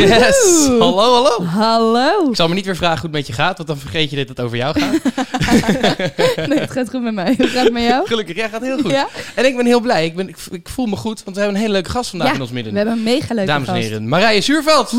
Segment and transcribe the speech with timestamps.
[0.00, 0.66] Yes!
[0.66, 1.44] Hallo, hallo.
[1.44, 2.28] Hallo.
[2.30, 4.16] Ik zal me niet weer vragen hoe het met je gaat, want dan vergeet je
[4.16, 4.98] dit dat het over jou gaat.
[6.48, 7.34] Nee, het gaat goed met mij.
[7.38, 8.06] Hoe gaat het met jou?
[8.06, 8.90] Gelukkig, jij gaat heel goed.
[8.90, 9.08] Ja?
[9.34, 10.04] En ik ben heel blij.
[10.04, 12.28] Ik, ben, ik, ik voel me goed, want we hebben een hele leuke gast vandaag
[12.28, 12.72] Ja, in ons midden.
[12.72, 13.86] We hebben een mega leuke Dames en gast.
[13.86, 14.90] heren, Marije Zuurveld.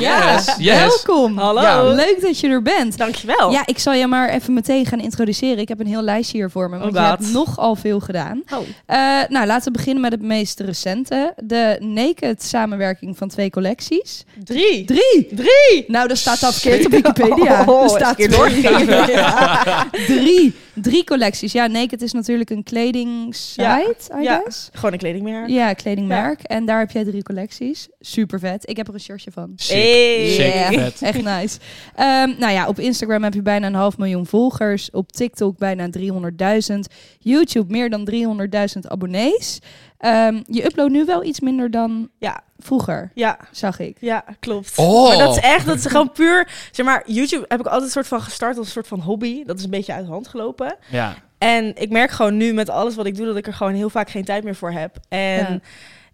[0.00, 0.76] Ja, Yes, yes.
[0.78, 1.38] welkom.
[1.38, 1.60] Hallo.
[1.62, 1.82] Ja.
[1.82, 2.98] Leuk dat je er bent.
[2.98, 3.50] Dankjewel.
[3.50, 5.58] Ja, ik zal je maar even meteen gaan introduceren.
[5.58, 8.42] Ik heb een heel lijstje hier voor me, want Oh, je hebt nogal veel gedaan.
[8.52, 8.58] Oh.
[8.86, 8.96] Eh,
[9.28, 11.34] nou, laten we beginnen met het meest recente.
[11.44, 14.24] De Naked samenwerking van twee collecties.
[14.44, 14.84] Drie.
[14.84, 15.28] Drie!
[15.34, 15.84] Drie.
[15.86, 17.64] Nou, dat staat al verkeerd op Wikipedia.
[17.66, 18.38] Oh, er staat keer twee.
[18.62, 19.10] doorgegeven.
[19.12, 19.88] Ja.
[20.06, 20.54] Drie.
[20.74, 21.52] Drie collecties.
[21.52, 23.80] Ja, Naked is natuurlijk een kledingsite, Ja.
[24.18, 24.40] I Ja.
[24.42, 24.68] guess.
[24.72, 25.48] Gewoon een kledingmerk.
[25.48, 26.42] Ja, kledingmerk.
[26.42, 27.88] En daar heb jij drie collecties.
[28.00, 28.68] Super vet.
[28.68, 29.52] Ik heb er een shirtje van.
[29.56, 29.76] Sick.
[29.76, 30.28] Hey.
[30.28, 31.02] Sick, Ja, vet.
[31.02, 31.58] Echt nice.
[31.94, 34.90] Ehm, nou ja, op Instagram heb je bijna een half miljoen volgers.
[34.90, 36.88] Op TikTok bijna 300.000.
[37.18, 39.58] YouTube meer dan 300.000 abonnees.
[40.02, 42.40] Ehm, je uploadt nu wel iets minder dan Ja.
[42.58, 43.38] vroeger, Ja.
[43.50, 43.96] zag ik.
[44.00, 44.72] Ja, klopt.
[44.78, 45.08] Oh.
[45.08, 47.90] Maar dat is echt, dat is gewoon puur, zeg maar, YouTube heb ik altijd een
[47.90, 49.44] soort van gestart als een soort van hobby.
[49.44, 50.76] Dat is een beetje uit de hand gelopen.
[50.90, 51.14] Ja.
[51.38, 53.90] En ik merk gewoon nu met alles wat ik doe, dat ik er gewoon heel
[53.90, 54.96] vaak geen tijd meer voor heb.
[55.08, 55.18] En
[55.52, 55.58] Ja.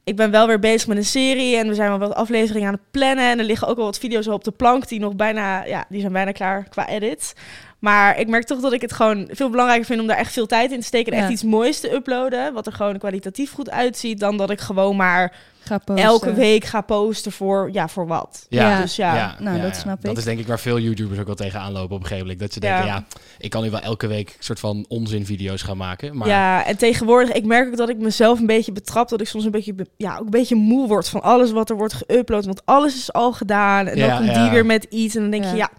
[0.05, 2.75] ik ben wel weer bezig met een serie en we zijn wel wat afleveringen aan
[2.75, 3.31] het plannen.
[3.31, 6.01] En er liggen ook wel wat video's op de plank die nog bijna, ja, die
[6.01, 7.33] zijn bijna klaar qua edit.
[7.79, 10.47] Maar ik merk toch dat ik het gewoon veel belangrijker vind om daar echt veel
[10.47, 11.13] tijd in te steken.
[11.13, 11.25] En Ja.
[11.25, 14.21] echt iets moois te uploaden, wat er gewoon kwalitatief goed uitziet.
[14.21, 16.05] Dan dat ik gewoon maar Ga posten.
[16.05, 18.47] elke week ga posten voor, ja, voor wat.
[18.49, 18.81] Ja.
[18.81, 19.35] Dus ja.
[19.39, 20.19] nou, dat snap Dat ik.
[20.19, 22.41] is denk ik waar veel YouTubers ook wel tegenaan lopen op een gegeven moment.
[22.41, 22.95] Dat ze denken, Ja.
[22.95, 23.05] ja,
[23.39, 26.17] ik kan nu wel elke week een soort van onzinvideo's gaan maken.
[26.17, 29.09] Maar Ja, en tegenwoordig, ik merk ook dat ik mezelf een beetje betrap.
[29.09, 31.71] Dat ik soms een beetje, be- ja, ook een beetje moe word van alles wat
[31.71, 32.45] er wordt geüpload.
[32.45, 33.87] Want alles is al gedaan.
[33.87, 34.43] En Ja, dan komt ja.
[34.43, 35.15] die weer met iets.
[35.15, 35.51] En dan denk Ja.
[35.51, 35.71] je, ja,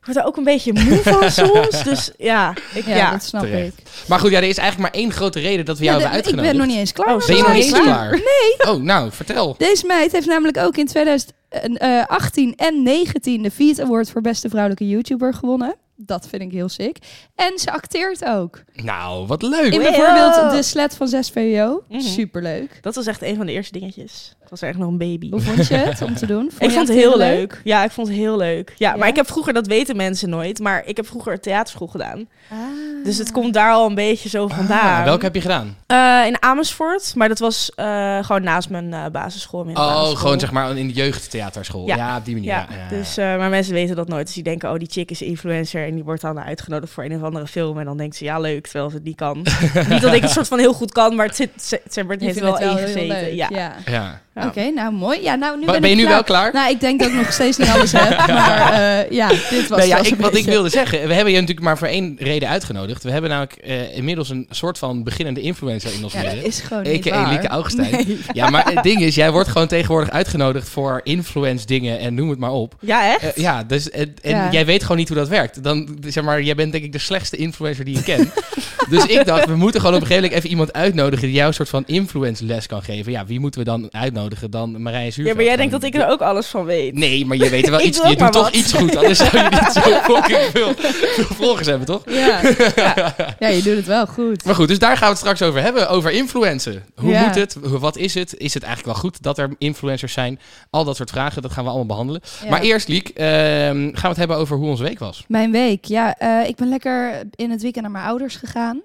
[0.00, 1.82] ik word er ook een beetje moe van soms.
[1.84, 3.10] Dus ja, ik, ja, ja.
[3.10, 3.78] dat snap terecht.
[3.78, 3.84] ik.
[4.08, 6.22] Maar goed, ja, er is eigenlijk maar één grote reden dat we jou Ja, hebben
[6.22, 6.58] de- ik uitgenodigd.
[6.58, 7.08] ben nog niet eens klaar.
[7.08, 8.74] Oh, met Ben je nog mijn niet eens klaar?
[8.74, 9.54] Oh, nou, vertel.
[9.58, 14.88] Deze meid heeft namelijk ook in 2018 en 19 de Feed Award voor beste vrouwelijke
[14.88, 15.74] YouTuber gewonnen.
[16.02, 16.96] Dat vind ik heel sick.
[17.34, 18.62] En ze acteert ook.
[18.74, 19.72] Nou, wat leuk.
[19.72, 19.90] In Wow.
[19.90, 21.82] bijvoorbeeld De Slet van 6 VO.
[21.88, 22.00] Mhm.
[22.00, 22.78] Superleuk.
[22.82, 24.34] Dat was echt een van de eerste dingetjes.
[24.42, 25.30] Ik was echt nog een baby.
[25.30, 26.46] Hoe vond je het om te doen?
[26.58, 27.60] ik vond het heel leuk.
[27.64, 28.74] Ja, ik vond het heel leuk.
[28.78, 28.96] Ja, Ja?
[28.96, 32.28] maar ik heb vroeger, dat weten mensen nooit, maar ik heb vroeger theaterschool gedaan.
[32.50, 32.58] Ah.
[33.04, 34.98] Dus het komt daar al een beetje zo vandaan.
[34.98, 35.76] Ah, welke heb je gedaan?
[35.86, 39.66] Eh, in Amersfoort, maar dat was eh, gewoon naast mijn eh, basisschool.
[39.74, 41.86] Oh, gewoon zeg maar in de jeugdtheaterschool.
[41.86, 42.16] Ja, Ja.
[42.16, 42.50] op die manier.
[42.50, 44.24] Ja, Ja, ja, dus, eh, maar mensen weten dat nooit.
[44.26, 47.14] Dus die denken, oh, die chick is influencer en die wordt dan uitgenodigd voor een
[47.16, 47.78] of andere film.
[47.78, 49.36] En dan denkt ze, ja, leuk, terwijl ze het niet kan.
[49.88, 52.40] niet dat ik het soort van heel goed kan, maar het, zit, ze- Je heeft
[52.40, 53.34] wel ingezeten.
[53.36, 53.48] Ja.
[53.50, 53.74] Ja.
[53.86, 54.20] Ja.
[54.34, 54.46] Ja.
[54.46, 55.22] Oké, nou mooi.
[55.22, 56.14] Ja, nou nu Ben, ben, je nu klaar.
[56.14, 56.52] wel klaar?
[56.52, 58.26] Nou, ik denk dat ik nog steeds niet alles heb.
[58.28, 61.40] Maar eh, ja, dit was Nee, ja, ik, wat ik wilde zeggen, we hebben je
[61.40, 63.02] natuurlijk maar voor één reden uitgenodigd.
[63.02, 66.44] We hebben namelijk eh, inmiddels een soort van beginnende influencer in ons Ja, midden.
[66.44, 67.20] is gewoon niet A.k.a.
[67.22, 67.30] waar.
[67.30, 67.90] Lieke Augustijn.
[67.90, 68.18] Nee.
[68.32, 72.30] Ja, maar het ding is, jij wordt gewoon tegenwoordig uitgenodigd voor influence dingen en noem
[72.30, 72.74] het maar op.
[72.80, 73.22] Ja, echt?
[73.36, 74.50] Eh, ja, dus, en, en Ja.
[74.50, 75.62] jij weet gewoon niet hoe dat werkt.
[75.62, 78.28] Dan, zeg maar, jij bent denk ik de slechtste influencer die je kent.
[78.90, 81.48] dus ik dacht, we moeten gewoon op een gegeven moment even iemand uitnodigen die jou
[81.48, 83.12] een soort van influence les kan geven.
[83.12, 85.26] Ja, wie moeten we dan uitnodigen dan Marije Zuurveld?
[85.26, 86.94] ja, maar jij denkt dat ik er ook alles van weet.
[86.94, 87.96] Nee, maar je weet er wel Ik iets.
[88.08, 88.54] Je doet toch wat.
[88.54, 89.80] iets goed, anders zou je niet zo
[90.14, 92.02] fucking veel, veel volgers hebben, toch?
[92.08, 92.40] Ja.
[92.76, 93.14] ja.
[93.38, 94.44] ja, je doet het wel goed.
[94.44, 95.88] Maar goed, dus daar gaan we het straks over hebben.
[95.88, 96.84] Over influencen.
[96.94, 97.26] Hoe Ja.
[97.26, 97.56] moet het?
[97.64, 98.34] Hoe- Wat is het?
[98.36, 100.40] Is het eigenlijk wel goed dat er influencers zijn?
[100.70, 102.20] Al dat soort vragen, dat gaan we allemaal behandelen.
[102.42, 102.50] Ja.
[102.50, 105.24] Maar eerst, Liek, ehm, gaan we het hebben over hoe onze week was.
[105.28, 106.16] Mijn week, ja.
[106.18, 108.80] eh, ik ben lekker in het weekend naar mijn ouders gegaan.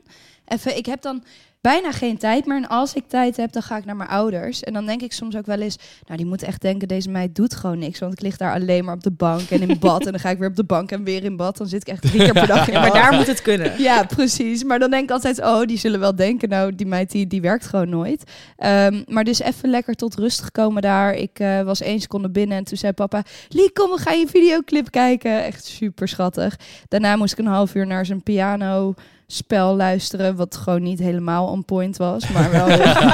[0.45, 1.23] Even, ik heb dan
[1.65, 2.57] bijna geen tijd meer.
[2.57, 4.63] En als ik tijd heb, dan ga ik naar mijn ouders.
[4.63, 5.77] En dan denk ik soms ook wel eens...
[6.05, 7.99] Nou, die moeten echt denken, deze meid doet gewoon niks.
[7.99, 10.05] Want ik lig daar alleen maar op de bank en in bad.
[10.05, 11.57] en dan ga ik weer op de bank en weer in bad.
[11.57, 13.73] Dan zit ik echt drie keer per dag in Ja, maar daar moet het kunnen.
[13.81, 14.63] Ja, precies.
[14.63, 17.41] Maar dan denk ik altijd, oh, die zullen wel denken, nou, die meid die, die
[17.41, 18.31] werkt gewoon nooit.
[18.57, 21.13] Ehm, maar dus even lekker tot rust gekomen daar.
[21.13, 24.27] Ik eh, was één seconde binnen en toen zei papa, Liek, kom, we gaan je
[24.27, 25.43] videoclip kijken.
[25.43, 26.59] Echt super schattig.
[26.87, 28.93] Daarna moest ik een half uur naar zijn piano
[29.27, 32.67] spel luisteren, wat gewoon niet helemaal on point was, maar wel,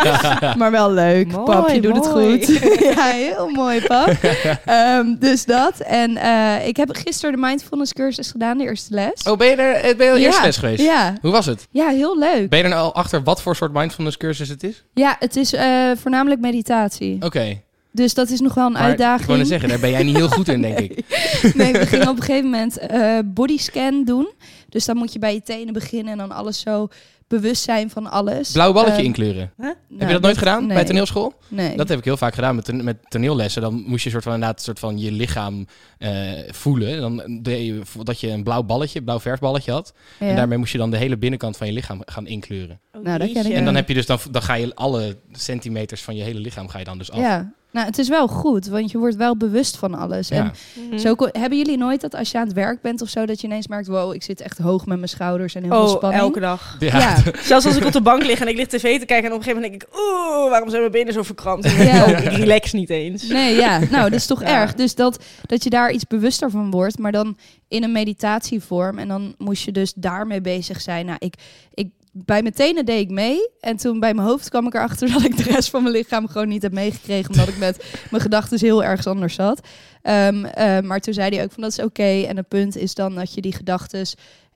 [0.57, 1.31] maar wel leuk.
[1.31, 2.31] Mooi, pap, je doet mooi.
[2.39, 2.59] het goed.
[2.95, 4.07] ja, heel mooi, pap.
[4.65, 5.79] Ehm, dus dat.
[5.79, 9.23] En eh, ik heb gisteren de mindfulness cursus gedaan, de eerste les.
[9.23, 10.41] Oh, ben je er eh, ben je al Ja.
[10.43, 10.81] les geweest?
[10.83, 11.67] Ja, Hoe was het?
[11.71, 12.49] ja, heel leuk.
[12.49, 14.83] Ben je er nou al achter wat voor soort mindfulness cursus het is?
[14.93, 17.17] Ja, het is eh, voornamelijk meditatie.
[17.21, 17.61] Oké.
[17.93, 19.25] Dus dat is nog wel een Maar ik uitdaging.
[19.27, 21.05] wou net zeggen, daar ben jij niet heel goed in, denk ik.
[21.53, 24.29] Nee, we gingen op een gegeven moment eh bodyscan doen.
[24.71, 26.88] Dus dan moet je bij je tenen beginnen en dan alles zo
[27.27, 28.51] bewust zijn van alles.
[28.51, 29.53] Blauw balletje Ehm, inkleuren.
[29.57, 30.75] nou, heb je dat nooit gedaan nee.
[30.75, 31.33] bij toneelschool?
[31.47, 31.77] Nee.
[31.77, 33.62] Dat heb ik heel vaak gedaan met, met toneellessen.
[33.62, 35.65] Dan moest je soort van, inderdaad soort van je lichaam
[35.97, 36.12] eh,
[36.47, 37.01] voelen.
[37.01, 39.94] Dan deed je dat je een blauw balletje, blauw verfballetje had.
[40.19, 40.27] Ja.
[40.27, 42.79] En daarmee moest je dan de hele binnenkant van je lichaam gaan inkleuren.
[42.94, 43.53] Oh, Nou, dat ken ik jeetje.
[43.53, 46.67] En dan heb je dus dan, dan ga je alle centimeters van je hele lichaam
[46.67, 47.19] ga je dan dus af.
[47.19, 50.27] Ja, nou, het is wel goed, want je wordt wel bewust van alles.
[50.27, 50.35] Ja.
[50.38, 50.51] En
[50.89, 50.97] Mhm.
[50.97, 53.47] zo hebben jullie nooit dat als je aan het werk bent of zo, dat je
[53.47, 56.21] ineens merkt, wow, ik zit echt hoog met mijn schouders en heel veel Oh, spanning.
[56.21, 56.75] elke dag.
[56.79, 57.00] Ja.
[57.00, 59.35] Ja, Zelfs als ik op de bank lig en ik lig tv te kijken en
[59.35, 61.65] op een gegeven moment denk ik, oeh, waarom zijn mijn benen zo verkrampt?
[61.65, 62.06] En Ja.
[62.06, 63.27] ik, oh, ik relax niet eens.
[63.27, 64.62] nee, ja, nou, dat is toch Ja.
[64.62, 64.74] erg.
[64.74, 68.97] Dus dat, dat je daar iets bewuster van wordt, maar dan in een meditatievorm.
[69.00, 71.06] En dan moest je dus daarmee bezig zijn.
[71.06, 71.33] Nou, ik,
[71.74, 73.49] ik, bij mijn tenen deed ik mee.
[73.59, 76.27] En toen bij mijn hoofd kwam ik erachter dat ik de rest van mijn lichaam
[76.27, 77.29] gewoon niet heb meegekregen.
[77.31, 79.67] Omdat ik met mijn gedachten heel ergens anders zat.
[80.01, 82.21] Ehm, eh, maar toen zei hij ook van dat is oké.
[82.27, 84.05] En het punt is dan dat je die gedachten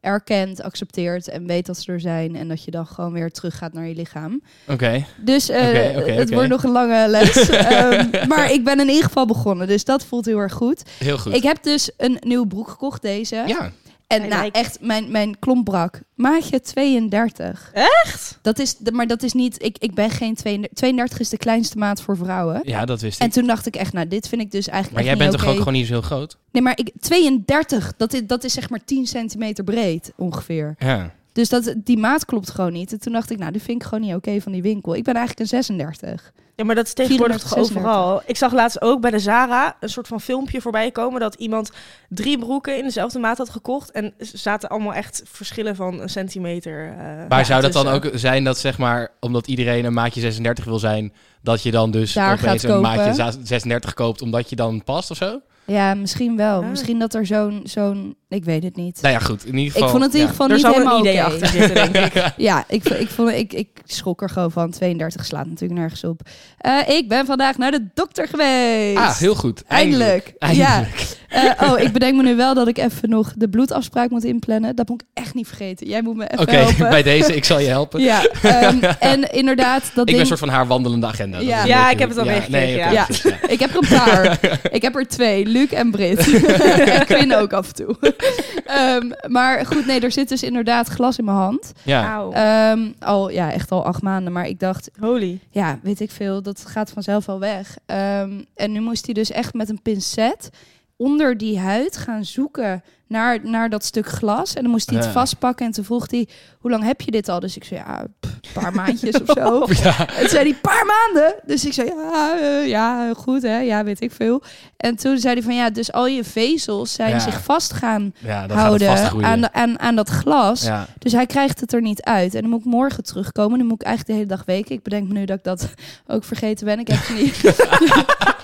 [0.02, 2.36] erkent, accepteert en weet dat ze er zijn.
[2.36, 4.42] En dat je dan gewoon weer teruggaat naar je lichaam.
[4.68, 5.06] Oké.
[5.18, 7.50] Dus eh, het wordt nog een lange les.
[7.50, 9.68] Ehm, maar ik ben in ieder geval begonnen.
[9.68, 10.84] Dus dat voelt heel erg goed.
[11.00, 11.34] Heel goed.
[11.34, 13.44] Ik heb dus een nieuwe broek gekocht, deze.
[13.48, 13.72] ja.
[14.07, 16.00] En Hij nou, lijkt- echt, mijn, mijn klomp brak.
[16.16, 17.72] Maatje 32.
[17.74, 18.40] Echt?
[18.42, 19.63] Dat is, de- maar dat is niet...
[19.63, 20.78] Ik, ik ben geen 32.
[20.78, 22.60] 32 is de kleinste maat voor vrouwen.
[22.63, 23.34] ja, dat wist En ik.
[23.34, 25.40] toen dacht ik echt, nou, dit vind ik dus eigenlijk Maar jij echt bent niet
[25.42, 25.63] toch ook oké.
[25.63, 26.38] gewoon niet zo groot?
[26.52, 30.75] Nee, maar ik, 32, dat is, dat is zeg maar 10 centimeter breed ongeveer.
[30.80, 31.13] Ja.
[31.36, 32.92] Dus dat, die maat klopt gewoon niet.
[32.92, 34.96] En toen dacht ik, nou, dit vind ik gewoon niet oké van die winkel.
[34.96, 36.32] Ik ben eigenlijk een 36.
[36.56, 38.22] Ja, maar dat is tegenwoordig 34, toch overal.
[38.26, 41.72] Ik zag laatst ook bij de Zara een soort van filmpje voorbij komen dat iemand
[42.10, 46.10] drie broeken in dezelfde maat had gekocht en ze zaten allemaal echt verschillen van een
[46.10, 46.88] centimeter.
[46.88, 50.66] eh, Maar zou dat dan ook zijn dat zeg maar, omdat iedereen een maatje 36
[50.66, 52.82] wil zijn, dat je dan dus Daar opeens een kopen.
[52.96, 55.40] maatje za- 36 koopt omdat je dan past of zo?
[55.66, 56.62] Ja, misschien wel.
[56.62, 56.68] Ja.
[56.68, 59.02] Misschien dat er zo'n, zo'n, ik weet het niet.
[59.02, 59.46] Nou ja, goed.
[59.46, 59.88] In ieder geval.
[59.88, 61.24] ik vond het in ieder geval Er niet helemaal idee oké.
[61.24, 62.34] achter zitten, denk ik.
[62.38, 64.72] Ja, ik, ik, vond, ik, ik schrok er gewoon van.
[64.72, 66.22] 32 slaat natuurlijk nergens op.
[66.58, 68.98] Eh, ik ben vandaag naar de dokter geweest.
[68.98, 69.64] Ah, heel goed.
[69.68, 70.34] Eindelijk.
[70.38, 70.98] Eindelijk.
[70.98, 71.16] Ja.
[71.36, 74.76] Eh, oh, ik bedenk me nu wel dat ik even nog de bloedafspraak moet inplannen.
[74.76, 75.88] Dat moet ik echt niet vergeten.
[75.88, 76.90] Jij moet me even Oké, helpen.
[76.90, 78.02] bij deze, ik zal je helpen.
[78.02, 81.40] Ja, ehm, en inderdaad, dat ik ben een soort van haar wandelende agenda.
[81.40, 81.90] Ja.
[81.90, 83.08] ik heb het al meegekregen, nee, oké, ja.
[83.24, 83.48] ja.
[83.48, 84.40] Ik heb er een paar.
[84.78, 85.46] ik heb er twee.
[85.46, 86.44] Luc en Brit.
[86.86, 87.96] en Quinn ook af en toe.
[88.66, 91.72] Ehm, maar goed, nee, er zit dus inderdaad glas in mijn hand.
[91.83, 92.27] Ja.
[92.31, 94.33] Ehm, al, ja, echt al acht maanden.
[94.33, 95.39] Maar ik dacht, Holy.
[95.50, 97.77] ja, weet ik veel, dat gaat vanzelf wel weg.
[97.86, 100.50] Ehm, en nu moest hij dus echt met een pincet
[100.98, 104.54] onder die huid gaan zoeken naar, naar dat stuk glas.
[104.54, 105.12] En dan moest hij het Ja.
[105.12, 105.66] vastpakken.
[105.66, 106.28] En toen vroeg hij,
[106.60, 107.40] hoe lang heb je dit al?
[107.40, 109.66] Dus ik zei, ja, een paar maandjes of zo.
[109.84, 110.08] Ja.
[110.08, 111.36] En toen zei hij, paar maanden?
[111.46, 114.42] Dus ik zei, ja, eh, ja, goed hè, ja, weet ik veel.
[114.78, 117.20] En toen zei hij van, ja, dus al je vezels zijn Ja.
[117.20, 120.70] zich vast gaan het houden aan, de- aan, aan dat glas.
[121.00, 122.36] Dus hij krijgt het er niet uit.
[122.36, 123.58] En dan moet ik morgen terugkomen.
[123.58, 124.76] Dan moet ik eigenlijk de hele dag weken.
[124.76, 125.70] Ik bedenk me nu dat ik dat
[126.08, 126.80] ook vergeten ben.
[126.80, 127.34] Ik heb van die,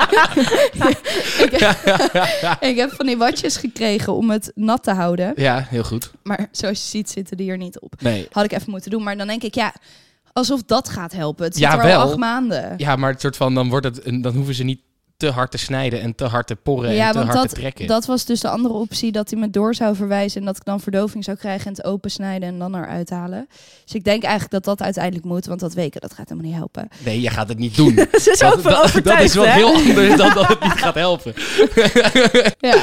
[1.45, 1.51] ik,
[2.59, 5.33] ik heb van die watjes gekregen om het nat te houden.
[5.35, 6.11] ja, heel goed.
[6.23, 7.93] Maar zoals je ziet zitten die er niet op.
[8.01, 8.27] Nee.
[8.31, 9.03] Had ik even moeten doen.
[9.03, 9.73] Maar dan denk ik, ja,
[10.33, 11.43] alsof dat gaat helpen.
[11.45, 11.99] Het zit Ja, er al wel.
[12.01, 12.73] acht maanden.
[12.77, 14.81] Ja, maar het soort van, dan, wordt het, dan hoeven ze niet
[15.21, 17.49] te hard te snijden en te hard te porren Ja, en te want hard dat,
[17.49, 17.87] te trekken.
[17.87, 20.65] dat was dus de andere optie, dat hij me door zou verwijzen en dat ik
[20.65, 23.47] dan verdoving zou krijgen en het opensnijden en dan eruit halen.
[23.85, 26.59] Dus ik denk eigenlijk dat dat uiteindelijk moet, want dat weken, dat gaat helemaal niet
[26.59, 26.87] helpen.
[27.05, 27.93] Nee, je gaat het niet doen.
[28.11, 29.51] Ze is dat, dat- dat is wel hè?
[29.51, 31.33] heel anders dan dat het niet gaat helpen.
[32.59, 32.75] Ja,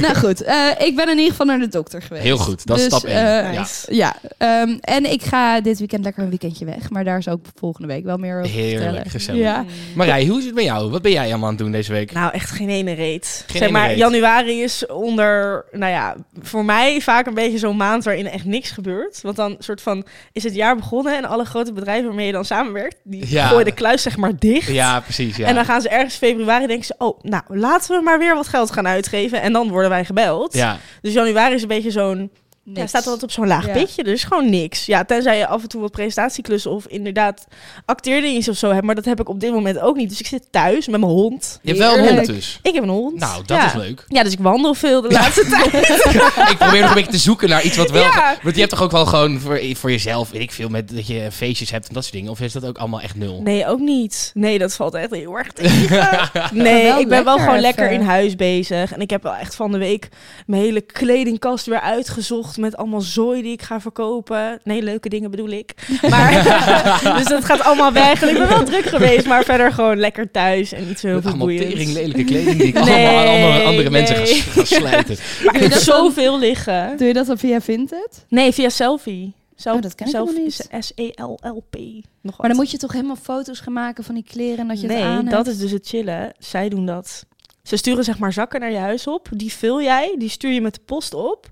[0.00, 0.42] nou goed.
[0.42, 2.22] eh, ik ben in ieder geval naar de dokter geweest.
[2.24, 3.16] Heel goed, dat is Dus, stap één.
[3.44, 3.60] eh, ja.
[3.60, 3.94] Nice.
[3.94, 7.40] Ja, ehm, en ik ga dit weekend lekker een weekendje weg, maar daar zal ik
[7.54, 9.10] volgende week wel meer over Heerlijk, vertellen.
[9.10, 9.40] gezellig.
[9.40, 9.64] Ja.
[9.94, 10.90] Marij, hoe is het met jou?
[10.90, 12.12] Wat ben jij allemaal aan het doen deze week?
[12.12, 13.44] Nou, echt geen ene reet.
[13.46, 13.98] Geen zeg maar, reet.
[13.98, 18.70] januari is onder, nou ja, voor mij vaak een beetje zo'n maand waarin echt niks
[18.70, 19.20] gebeurt.
[19.22, 22.44] Want dan soort van is het jaar begonnen en alle grote bedrijven waarmee je dan
[22.44, 23.46] samenwerkt, die Ja.
[23.46, 24.68] gooien de kluis zeg maar dicht.
[24.68, 25.36] Ja, precies.
[25.36, 25.46] Ja.
[25.46, 28.48] En dan gaan ze ergens februari denken ze, oh, nou, laten we maar weer wat
[28.48, 29.40] geld gaan uitgeven.
[29.42, 30.54] En dan worden wij gebeld.
[30.54, 30.78] ja.
[31.00, 32.30] Dus januari is een beetje zo'n
[32.64, 32.88] Ja, Niks.
[32.88, 33.72] staat altijd op zo'n laag Ja.
[33.72, 34.86] pitje, dus gewoon niks.
[34.86, 37.46] Ja, tenzij je af en toe wat presentatieklussen of inderdaad
[37.84, 38.84] acteerdingetjes of zo hebt.
[38.84, 40.08] Maar dat heb ik op dit moment ook niet.
[40.08, 41.58] Dus ik zit thuis met mijn hond.
[41.62, 42.58] Je hebt wel een hond dus.
[42.62, 43.18] Ik heb een hond.
[43.18, 43.66] Nou, dat ja.
[43.66, 44.04] is leuk.
[44.08, 45.88] Ja, dus ik wandel veel de laatste tijd.
[46.52, 48.02] ik probeer nog een beetje te zoeken naar iets wat wel...
[48.02, 48.36] Ja.
[48.42, 51.06] Want je hebt toch ook wel gewoon voor, voor jezelf, weet ik veel, met, dat
[51.06, 52.30] je feestjes hebt en dat soort dingen?
[52.30, 53.42] Of is dat ook allemaal echt nul?
[53.42, 54.30] Nee, ook niet.
[54.34, 56.30] Nee, dat valt echt heel erg tegen.
[56.52, 58.92] Nee, ik ben wel gewoon lekker in huis bezig.
[58.92, 60.08] En ik heb wel echt van de week
[60.46, 62.51] mijn hele kledingkast weer uitgezocht.
[62.52, 64.60] Volgestopt met allemaal zooi die ik ga verkopen.
[64.64, 65.74] Nee, leuke dingen bedoel ik.
[66.10, 66.32] Maar,
[67.18, 68.22] dus dat gaat allemaal weg.
[68.22, 71.14] En ik ben wel druk geweest, maar verder gewoon lekker thuis en niet zo heel
[71.16, 71.92] Met veel allemaal boeiend.
[71.92, 74.40] lelijke kleding die ik Nee, allemaal aan andere mensen ga, nee.
[74.40, 75.16] ga slijten.
[75.44, 76.96] Maar ik heb dat zoveel liggen.
[76.96, 78.24] Doe je dat dan via Vinted?
[78.28, 79.32] Nee, via Selfie.
[79.56, 80.84] Self, Oh, dat ken ik Selfie helemaal niet.
[80.84, 81.76] S-E-L-L-P.
[82.20, 84.80] Nog Maar dan moet je toch helemaal foto's gaan maken van die kleren en dat
[84.80, 85.48] je nee, het aan dat hebt?
[85.48, 86.32] is dus het chillen.
[86.38, 87.24] Zij doen dat.
[87.62, 89.28] Ze sturen zeg maar zakken naar je huis op.
[89.30, 91.50] Die vul jij, die stuur je met de post op.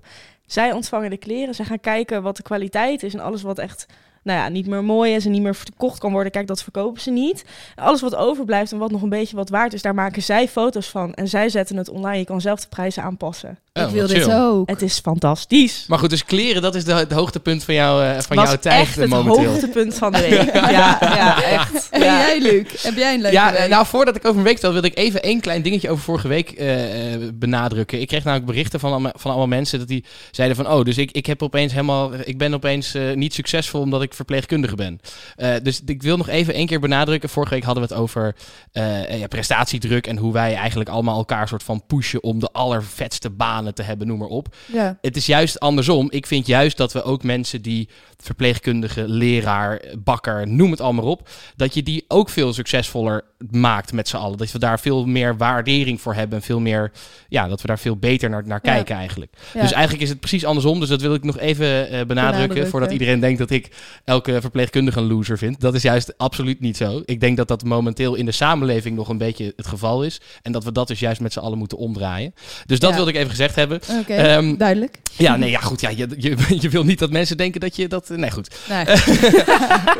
[0.51, 1.55] Zij ontvangen de kleren.
[1.55, 3.85] Zij gaan kijken wat de kwaliteit is en alles wat echt
[4.23, 6.31] nou ja, niet meer mooi is en niet meer verkocht kan worden.
[6.31, 7.45] Kijk, dat verkopen ze niet.
[7.75, 10.89] Alles wat overblijft en wat nog een beetje wat waard is, daar maken zij foto's
[10.89, 11.13] van.
[11.13, 12.17] En zij zetten het online.
[12.17, 13.59] Je kan zelf de prijzen aanpassen.
[13.79, 14.33] Oh, ik wil dit chill.
[14.33, 14.69] ook.
[14.69, 15.85] Het is fantastisch.
[15.87, 18.57] Maar goed, dus kleren, dat is de, het hoogtepunt van, jou, eh, van Was jouw
[18.57, 19.45] tijd echt het momenteel.
[19.49, 20.53] hoogtepunt van de week.
[20.53, 21.89] Ja, ja, echt.
[21.91, 22.17] En Ja.
[22.17, 22.83] jij, Luc?
[22.83, 23.69] Heb jij een leuke Ja, week?
[23.69, 26.27] nou voordat ik over mijn week vertel, wilde ik even één klein dingetje over vorige
[26.27, 28.01] week eh, eh, benadrukken.
[28.01, 30.97] Ik kreeg namelijk berichten van, allemaal- van allemaal mensen dat die zeiden van, oh, dus
[30.97, 34.99] ik, ik heb opeens helemaal, ik ben opeens eh, niet succesvol omdat ik verpleegkundige ben.
[35.35, 37.29] Eh, dus ik wil nog even één keer benadrukken.
[37.29, 38.35] Vorige week hadden we het over
[38.71, 43.29] eh, ja, prestatiedruk en hoe wij eigenlijk allemaal elkaar soort van pushen om de allervetste
[43.61, 44.55] banen te hebben, noem maar op.
[44.65, 44.97] ja.
[45.01, 46.11] Het is juist andersom.
[46.11, 47.89] Ik vind juist dat we ook mensen die
[48.25, 54.07] verpleegkundige, leraar, bakker, noem het allemaal op, dat je die ook veel succesvoller maakt met
[54.07, 54.37] z'n allen.
[54.37, 56.91] Dat we daar veel meer waardering voor hebben en veel meer,
[57.29, 58.71] ja, dat we daar veel beter naar, naar Ja.
[58.73, 59.33] kijken eigenlijk.
[59.53, 59.61] Ja.
[59.61, 60.79] Dus eigenlijk is het precies andersom.
[60.79, 62.67] Dus dat wil ik nog even eh, benadrukken, Benadrukken.
[62.67, 63.69] voordat iedereen denkt dat ik
[64.05, 65.59] elke verpleegkundige een loser vind.
[65.61, 67.01] Dat is juist absoluut niet zo.
[67.05, 70.51] Ik denk dat dat momenteel in de samenleving nog een beetje het geval is en
[70.51, 72.33] dat we dat dus juist met z'n allen moeten omdraaien.
[72.65, 72.95] Dus dat Ja.
[72.95, 73.79] wilde ik even gezegd hebben.
[73.99, 74.97] Oké, Ehm, duidelijk.
[75.17, 75.81] ja, nee, ja, goed.
[75.81, 78.09] Ja, je, je, je wil niet dat mensen denken dat je dat...
[78.15, 78.55] Nee, goed.
[78.69, 78.85] Nee.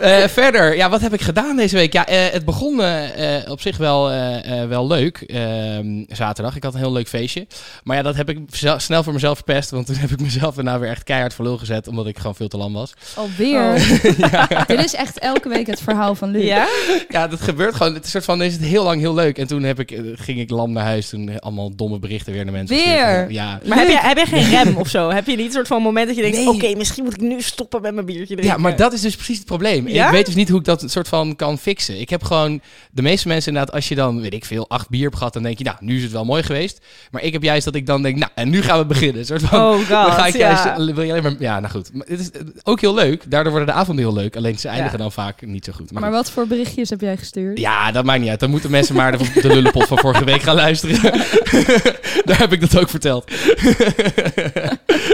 [0.01, 1.93] Eh, verder, ja, wat heb ik gedaan deze week?
[1.93, 5.17] Ja, eh, het begon eh, eh, op zich wel, eh, eh, wel leuk.
[5.21, 6.55] ehm, zaterdag.
[6.55, 7.47] Ik had een heel leuk feestje.
[7.83, 8.37] Maar ja, dat heb ik
[8.77, 9.69] snel voor mezelf verpest.
[9.69, 11.87] Want toen heb ik mezelf daarna weer echt keihard voor lul gezet.
[11.87, 12.93] Omdat ik gewoon veel te lam was.
[13.15, 13.73] Alweer.
[14.67, 16.43] Dit is echt elke week het verhaal van Luc.
[16.43, 16.67] Ja?
[17.09, 17.93] Ja, dat gebeurt gewoon.
[17.93, 19.37] Het is een soort van, is het heel lang heel leuk.
[19.37, 21.09] En toen heb ik, eh, ging ik lam naar huis.
[21.09, 22.75] Toen eh, allemaal domme berichten weer naar mensen.
[22.75, 22.85] Weer?
[23.05, 23.31] gestuurd.
[23.31, 25.09] Ja, Maar heb je, heb je geen rem of zo?
[25.09, 26.37] Heb je niet een soort van moment dat je denkt...
[26.37, 26.47] Nee.
[26.49, 28.55] oké, misschien moet ik nu stoppen met mijn biertje drinken?
[28.55, 29.87] Ja, maar dat is dus precies het probleem.
[29.87, 30.05] Ja?
[30.05, 31.99] Ik weet dus niet hoe ik dat soort van kan fixen.
[31.99, 35.03] Ik heb gewoon, de meeste mensen inderdaad, als je dan, weet ik veel, acht bier
[35.03, 36.85] hebt gehad, dan denk je, nou, nu is het wel mooi geweest.
[37.11, 39.25] Maar ik heb juist dat ik dan denk, nou, en nu gaan we beginnen.
[39.25, 40.75] Soort van, Oh god, dan ga ik juist, ja.
[40.93, 41.93] wil je alleen maar, ja, nou goed.
[41.93, 43.23] Maar het is eh, ook heel leuk.
[43.31, 44.35] Daardoor worden de avonden heel leuk.
[44.35, 44.97] Alleen ze eindigen Ja.
[44.97, 45.91] dan vaak niet zo goed.
[45.91, 46.19] Maar, Maar goed.
[46.19, 47.59] wat voor berichtjes heb jij gestuurd?
[47.59, 48.39] Ja, dat maakt niet uit.
[48.39, 51.01] Dan moeten mensen maar de, de lullenpot van vorige week gaan luisteren.
[52.25, 53.31] daar heb ik dat ook verteld.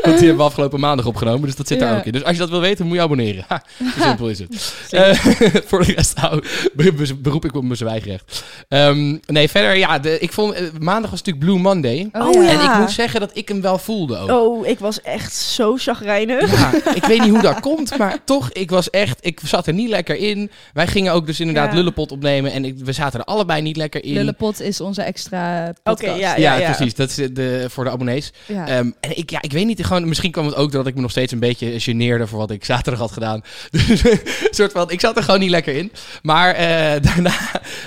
[0.08, 1.98] Want die hebben we afgelopen maandag opgenomen, dus dat zit daar Ja.
[1.98, 2.12] ook in.
[2.12, 3.46] Dus als je dat wil weten, moet je abonneren.
[3.48, 3.64] Ha,
[3.98, 4.74] zo simpel is het.
[4.90, 5.14] Eh,
[5.70, 8.44] voor de rest nou, be- be- beroep ik op mijn zwijgrecht.
[8.68, 12.10] Ehm, nee, verder, ja, de, ik vond, eh, maandag was natuurlijk Blue Monday.
[12.12, 12.42] Oh, Oh, ja.
[12.42, 12.50] ja.
[12.66, 14.30] En ik moet zeggen dat ik hem wel voelde ook.
[14.30, 16.52] Oh, ik was echt zo chagrijnig.
[16.52, 19.74] Ja, ik weet niet hoe dat komt, maar toch, ik was echt, ik zat er
[19.74, 20.52] niet lekker in.
[20.74, 21.76] Wij gingen ook dus inderdaad Ja.
[21.76, 24.14] lullenpot opnemen en ik, we zaten er allebei niet lekker in.
[24.14, 26.10] Lullepot is onze extra podcast.
[26.12, 26.96] Oké, ja, Ja, precies.
[26.96, 28.32] Dat is de, voor de abonnees.
[28.46, 28.68] Ja.
[28.68, 31.02] Ehm, en ik, ja, ik weet niet, gewoon, misschien kwam het ook doordat ik me
[31.02, 33.42] nog steeds een beetje geneerde voor wat ik zaterdag had gedaan.
[33.88, 34.02] Dus
[34.50, 35.92] soort van, ik zat er gewoon niet lekker in.
[36.22, 36.68] Maar eh,
[37.08, 37.32] daarna,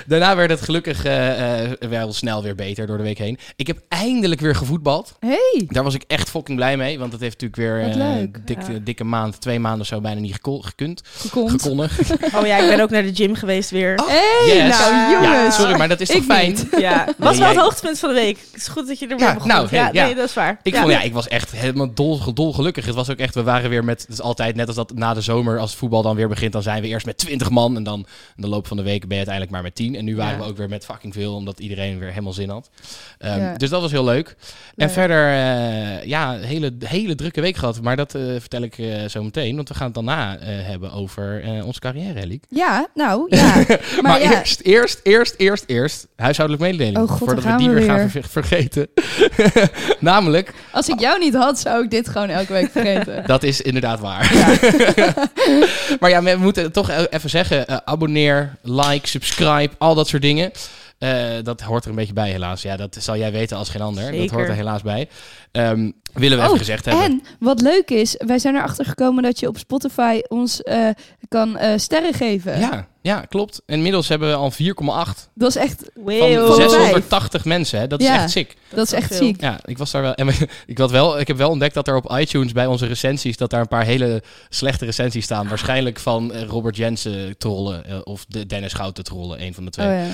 [0.07, 3.37] daarna werd het gelukkig eh, wel snel weer beter door de week heen.
[3.55, 5.13] Ik heb eindelijk weer gevoetbald.
[5.19, 8.79] Hey, Daar was ik echt fucking blij mee, want het heeft natuurlijk weer dik, Ja.
[8.83, 11.01] dikke maand, twee maanden of zo bijna niet gekund.
[11.29, 11.89] Gekonnen.
[12.35, 13.95] Oh ja, ik ben ook naar de gym geweest weer.
[13.99, 14.77] Oh, Hey, Yes.
[14.79, 15.27] nou jongens.
[15.27, 16.49] Ja, sorry, maar dat is toch Ik fijn?
[16.49, 16.67] niet.
[16.77, 18.37] Ja, was wel het hoogtepunt van de week.
[18.51, 19.47] Het is goed dat je er weer Ja, begon.
[19.47, 20.59] nou, hey, ja, nee, dat is waar.
[20.63, 20.81] Ik ja.
[20.81, 21.93] vond, ja, ik was echt helemaal
[22.33, 22.85] dol, gelukkig.
[22.85, 25.13] Het was ook echt, we waren weer met, het is altijd net als dat na
[25.13, 27.75] de zomer, als voetbal dan weer begint, dan zijn we eerst met 20 man.
[27.75, 27.99] En dan
[28.35, 29.95] in de loop van de weken ben je uiteindelijk maar met 10.
[29.95, 30.43] En nu waren Ja.
[30.43, 32.69] we ook weer met fucking veel, omdat iedereen weer helemaal zin had.
[33.17, 33.57] Ehm, Ja.
[33.57, 34.27] Dus dat was heel leuk.
[34.27, 34.35] En
[34.75, 34.89] Leuk.
[34.89, 37.81] verder, eh, ja, hele, hele drukke week gehad.
[37.81, 41.43] Maar dat eh, vertel ik eh, zo meteen, want we gaan het daarna hebben over
[41.65, 42.43] onze carrière, Reliek.
[42.49, 43.55] Ja, nou, ja.
[43.65, 46.97] Maar, Maar, ja, eerst, eerst, eerst, eerst, eerst, huishoudelijk mededeling.
[46.97, 48.87] Oh god, voordat we die we weer gaan ver- vergeten.
[49.99, 53.23] Namelijk, als ik jou niet had, zou ik dit gewoon elke week vergeten.
[53.27, 54.31] Dat is inderdaad waar.
[55.99, 60.21] maar ja, we moeten toch e- even zeggen: eh, abonneer, like, subscribe, al dat soort
[60.21, 60.51] dingen.
[60.97, 62.61] Eh, dat hoort er een beetje bij, helaas.
[62.61, 64.17] Ja, dat zal jij weten als geen ander.
[64.17, 65.09] Dat hoort er helaas bij.
[65.51, 67.03] Ehm, willen we even Oh, gezegd hebben.
[67.03, 70.89] En wat leuk is, wij zijn erachter gekomen dat je op Spotify ons eh,
[71.27, 72.59] kan sterren geven.
[72.59, 73.61] Ja, Ja, klopt.
[73.65, 76.55] En inmiddels hebben we al 4,8 Dat is echt, van Wow.
[76.55, 77.79] zes- 680 mensen.
[77.79, 77.87] Hè?
[77.87, 78.55] Dat is echt sick.
[78.69, 79.25] dat is wel echt veel.
[79.25, 79.41] ziek.
[79.41, 80.13] Ja, ik was daar wel.
[80.13, 80.27] En
[80.65, 83.49] ik, had wel, ik heb wel ontdekt dat er op iTunes bij onze recensies dat
[83.49, 85.47] daar een paar hele slechte recensies staan.
[85.47, 89.71] Waarschijnlijk van eh, Robert Jensen trollen eh, of de Dennis Schouten trollen, een van de
[89.71, 89.87] twee.
[89.87, 90.09] Oh, ja.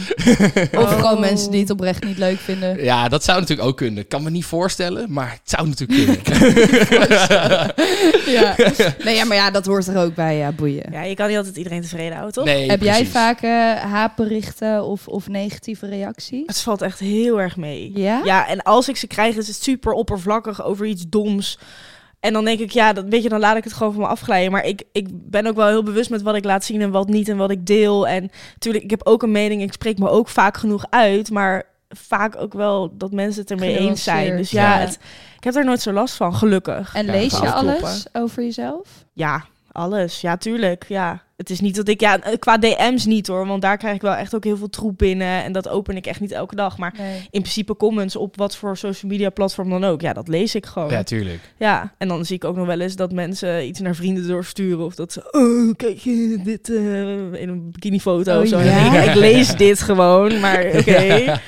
[0.81, 1.19] Of gewoon Oh.
[1.19, 2.83] mensen die het oprecht niet leuk vinden.
[2.83, 4.07] Ja, dat zou natuurlijk ook kunnen.
[4.07, 6.53] Kan me niet voorstellen, maar het zou natuurlijk kunnen.
[8.37, 8.55] ja.
[9.03, 10.37] Nee, ja, maar ja, dat hoort er ook bij.
[10.37, 10.83] Ja, boeien.
[10.91, 12.45] Ja, je kan niet altijd iedereen tevreden houden, toch?
[12.45, 13.41] Nee, Heb jij vaak
[13.81, 16.43] haatberichten of, of negatieve reacties?
[16.45, 17.91] Het valt echt heel erg mee.
[17.95, 18.21] Ja?
[18.23, 21.59] Ja, en als ik ze krijg, is het super oppervlakkig over iets doms.
[22.19, 24.07] En dan denk ik, ja, dat, weet je, dan laat ik het gewoon van me
[24.07, 24.51] afglijden.
[24.51, 27.07] Maar ik, ik ben ook wel heel bewust met wat ik laat zien en wat
[27.07, 28.07] niet en wat ik deel.
[28.07, 31.31] En natuurlijk, ik heb ook een mening, ik spreek me ook vaak genoeg uit.
[31.31, 34.37] Maar vaak ook wel dat mensen het ermee eens zijn.
[34.37, 34.79] Dus ja, ja.
[34.79, 34.99] Het,
[35.37, 36.93] ik heb daar nooit zo last van, gelukkig.
[36.95, 38.87] En Ja, lees je alles over jezelf?
[39.13, 40.21] Ja, alles.
[40.21, 40.85] Ja, tuurlijk.
[40.87, 41.23] Ja.
[41.37, 43.47] Het is niet dat ik, ja, qua DM's niet hoor.
[43.47, 45.43] Want daar krijg ik wel echt ook heel veel troep binnen.
[45.43, 46.77] En dat open ik echt niet elke dag.
[46.77, 47.15] Maar Nee.
[47.31, 50.01] in principe comments op wat voor social media platform dan ook.
[50.01, 50.89] Ja, dat lees ik gewoon.
[50.89, 51.39] Ja, Ja, tuurlijk.
[51.97, 54.85] en dan zie ik ook nog wel eens dat mensen iets naar vrienden doorsturen.
[54.85, 58.59] Of dat ze, oh, kijk je dit eh, in een bikinifoto Oh, of zo.
[58.59, 58.85] Ja?
[58.85, 61.39] ik, ja, ik lees dit gewoon, maar oké.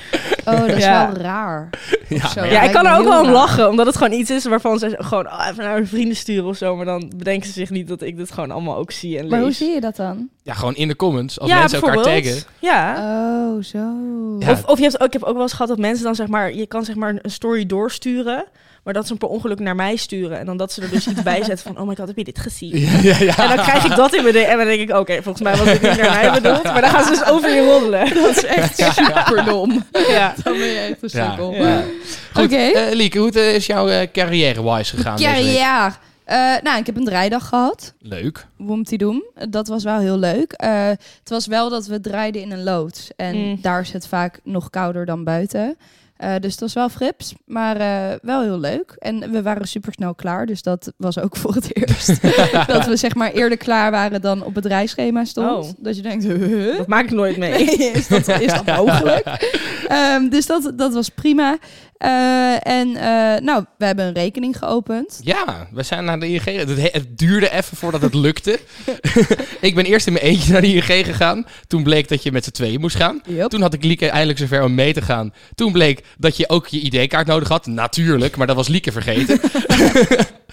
[0.52, 1.12] Oh, dat is Ja.
[1.12, 1.68] wel raar.
[2.08, 3.68] Ja, Ja, ik kan er ook wel om lachen.
[3.68, 6.56] Omdat het gewoon iets is waarvan ze gewoon oh, even naar hun vrienden sturen of
[6.56, 6.76] zo.
[6.76, 9.30] Maar dan bedenken ze zich niet dat ik dit gewoon allemaal ook zie en lees.
[9.30, 10.28] Maar hoe zie je dat dan?
[10.42, 11.40] ja, gewoon in de comments.
[11.40, 12.42] Als ja, mensen elkaar taggen.
[12.58, 12.94] Ja.
[12.96, 13.78] Oh, zo.
[14.38, 14.50] Ja.
[14.50, 16.26] Of, of je hebt ook, ik heb ook wel eens gehad dat mensen dan zeg
[16.26, 18.44] maar, je kan zeg maar een story doorsturen,
[18.90, 21.06] maar dat ze hem per ongeluk naar mij sturen en dan dat ze er dus
[21.06, 22.78] iets bij zetten van, oh my god, heb je dit gezien?
[22.78, 23.36] Ja, ja, ja.
[23.38, 25.56] En dan krijg ik dat in mijn DM en dan denk ik, oké, volgens mij
[25.56, 28.14] was dit niet naar mij bedoeld, maar dan gaan ze dus over je roddelen.
[28.22, 29.84] Dat is echt super dom.
[30.08, 30.34] ja.
[30.42, 31.28] Dan ben je echt een Ja.
[31.30, 31.52] sukkel.
[31.54, 31.82] Ja.
[32.34, 32.56] Goed, Oké.
[32.56, 35.16] eh, Lieke, hoe is jouw eh, carrière-wise gegaan?
[35.18, 35.90] Carrière.
[36.24, 37.94] Eh, nou, ik heb een draaidag gehad.
[38.00, 38.46] Leuk.
[38.56, 39.22] Woemtidoem.
[39.48, 40.52] Dat was wel heel leuk.
[40.52, 43.08] Eh, het was wel dat we draaiden in een loods.
[43.16, 43.58] En Mm.
[43.62, 45.76] daar is het vaak nog kouder dan buiten.
[46.20, 48.96] Eh, dus het was wel frips, maar eh, wel heel leuk.
[48.98, 52.22] En we waren super snel klaar, dus dat was ook voor het eerst.
[52.66, 55.64] dat we zeg maar eerder klaar waren dan op het reisschema stond.
[55.64, 55.70] Oh.
[55.78, 56.76] Dat je denkt, huh?
[56.76, 57.64] Dat maak ik nooit mee.
[57.64, 59.26] Nee, is dat, is dat mogelijk?
[59.88, 61.58] Ehm, dus dat, dat was prima.
[62.00, 65.20] Eh, en eh, nou, we hebben een rekening geopend.
[65.22, 66.44] Ja, we zijn naar de ING.
[66.44, 68.60] Het, he- het duurde even voordat het lukte.
[69.60, 71.46] ik ben eerst in mijn eentje naar de ING gegaan.
[71.66, 73.20] Toen bleek dat je met z'n tweeën moest gaan.
[73.28, 73.48] Yep.
[73.50, 75.32] Toen had ik Lieke eindelijk zover om mee te gaan.
[75.54, 77.66] Toen bleek dat je ook je ID-kaart nodig had.
[77.66, 79.40] Natuurlijk, maar dat was Lieke vergeten.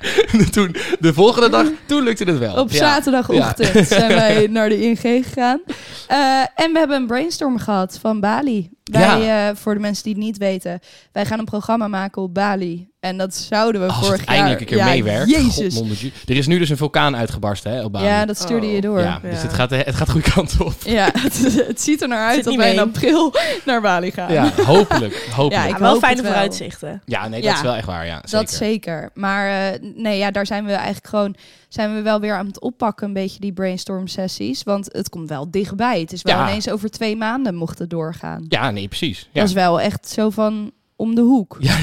[0.51, 2.55] toen, de volgende dag, toen lukte het wel.
[2.55, 2.77] Op Ja.
[2.77, 5.61] zaterdagochtend zijn wij naar de ING gegaan.
[6.07, 6.17] Eh,
[6.55, 8.69] en we hebben een brainstorm gehad van Bali.
[8.83, 10.79] Wij, eh, voor de mensen die het niet weten,
[11.11, 12.89] wij gaan een programma maken op Bali.
[12.99, 14.87] En dat zouden we Als vorig het eindelijk een jaar...
[14.87, 15.31] keer Ja, meewerkt.
[15.31, 15.81] Jezus.
[16.27, 18.05] Er is nu dus een vulkaan uitgebarsten hè, op Bali.
[18.05, 18.81] Ja, dat stuurde je Oh.
[18.81, 18.99] door.
[18.99, 19.47] Ja, Ja, dus Ja.
[19.47, 20.73] het gaat, het gaat de goede kant op.
[20.85, 23.33] het, het ziet er naar uit dat wij in april
[23.65, 24.33] naar Bali gaan.
[24.33, 25.27] Ja, hopelijk.
[25.35, 25.53] hopelijk.
[25.53, 26.31] Ja, Ja, ik Ja, wel hoop fijne wel.
[26.31, 27.01] vooruitzichten.
[27.05, 27.53] nee, dat Ja.
[27.53, 28.05] is wel echt waar.
[28.05, 28.49] Ja, Dat zeker.
[28.57, 29.09] zeker.
[29.13, 31.35] Maar eh, nee, ja, daar zijn we eigenlijk gewoon
[31.67, 34.63] zijn we wel weer aan het oppakken, een beetje die brainstorm sessies.
[34.63, 35.99] Want het komt wel dichtbij.
[35.99, 36.47] Het is wel Ja.
[36.47, 38.45] ineens over twee maanden mocht het doorgaan.
[38.49, 39.19] Ja, nee, precies.
[39.31, 39.39] Ja.
[39.39, 41.57] Dat is wel echt zo van om de hoek.
[41.59, 41.75] Ja,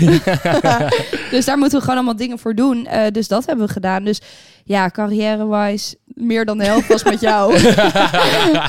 [1.30, 2.86] dus daar moeten we gewoon allemaal dingen voor doen.
[2.86, 4.04] Eh, dus dat hebben we gedaan.
[4.04, 4.20] Dus
[4.64, 7.54] ja, carrière-wise, meer dan de helft was met jou.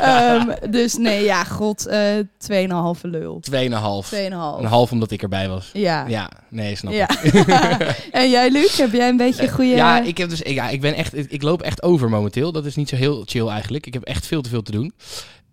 [0.01, 1.99] Ehm, dus nee, ja, god, eh
[2.38, 3.39] 2,5 lul.
[3.41, 3.41] 2,5.
[3.41, 4.12] Tweeënhalf.
[4.12, 5.69] Een half omdat ik erbij was.
[5.73, 6.05] Ja.
[6.08, 7.10] Ja, nee, snap Ja.
[7.21, 7.34] ik.
[8.12, 9.69] en jij, Luc, heb jij een beetje een goede...
[9.69, 12.51] Ja, ik heb dus, ja, ik ben echt, ik loop echt over momenteel.
[12.51, 13.86] Dat is niet zo heel chill eigenlijk.
[13.86, 14.93] Ik heb echt veel te veel te doen.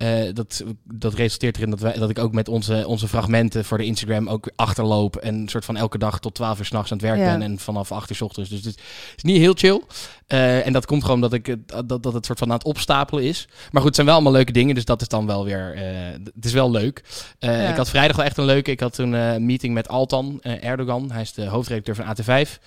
[0.02, 3.78] Eh, dat, dat resulteert erin dat, wij, dat ik ook met onze, onze fragmenten voor
[3.78, 5.16] de Instagram ook achterloop.
[5.16, 7.24] En een soort van elke dag tot 12 uur s'nachts aan het werk Ja.
[7.32, 7.42] ben.
[7.42, 8.50] En vanaf 8 uur 's ochtends.
[8.50, 8.76] Dus het
[9.16, 9.82] is niet heel chill.
[10.26, 12.64] Eh, en dat komt gewoon dat, ik, het- dat, dat het soort van aan het
[12.66, 13.46] opstapelen is.
[13.48, 14.74] Maar goed, het zijn wel allemaal leuke dingen.
[14.74, 15.74] Dus dat is dan wel weer.
[15.74, 15.82] eh,
[16.34, 17.02] het is wel leuk.
[17.38, 17.68] Ja.
[17.68, 18.70] Ik had vrijdag wel echt een leuke.
[18.70, 21.10] Ik had toen een meeting met Altan Erdogan.
[21.12, 22.58] Hij is de hoofdredacteur van AT5.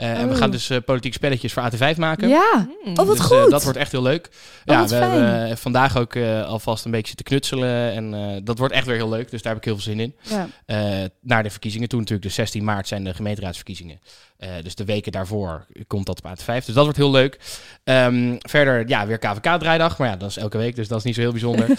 [0.00, 0.38] Eh, En we Oh.
[0.40, 2.28] gaan dus eh, politieke spelletjes voor AT5 maken.
[2.28, 2.90] Ja, Mm.
[2.98, 3.50] oh wat Dus, eh, goed.
[3.50, 4.26] dat wordt echt heel leuk.
[4.26, 5.10] Oh, ja, wat we fijn.
[5.10, 7.92] hebben eh, vandaag ook eh, alvast een beetje zitten knutselen.
[7.92, 9.30] En eh, dat wordt echt weer heel leuk.
[9.30, 10.14] Dus daar heb ik heel veel zin in.
[10.22, 10.48] Ja.
[10.66, 11.88] Eh, naar de verkiezingen.
[11.88, 14.00] Toen natuurlijk de 16 maart zijn de gemeenteraadsverkiezingen.
[14.38, 16.64] Eh, dus de weken daarvoor komt dat op AT5.
[16.64, 17.38] Dus dat wordt heel leuk.
[17.84, 19.98] Ehm, verder, ja, weer KVK-draaidag.
[19.98, 21.68] Maar ja, dat is elke week, dus dat is niet zo heel bijzonder.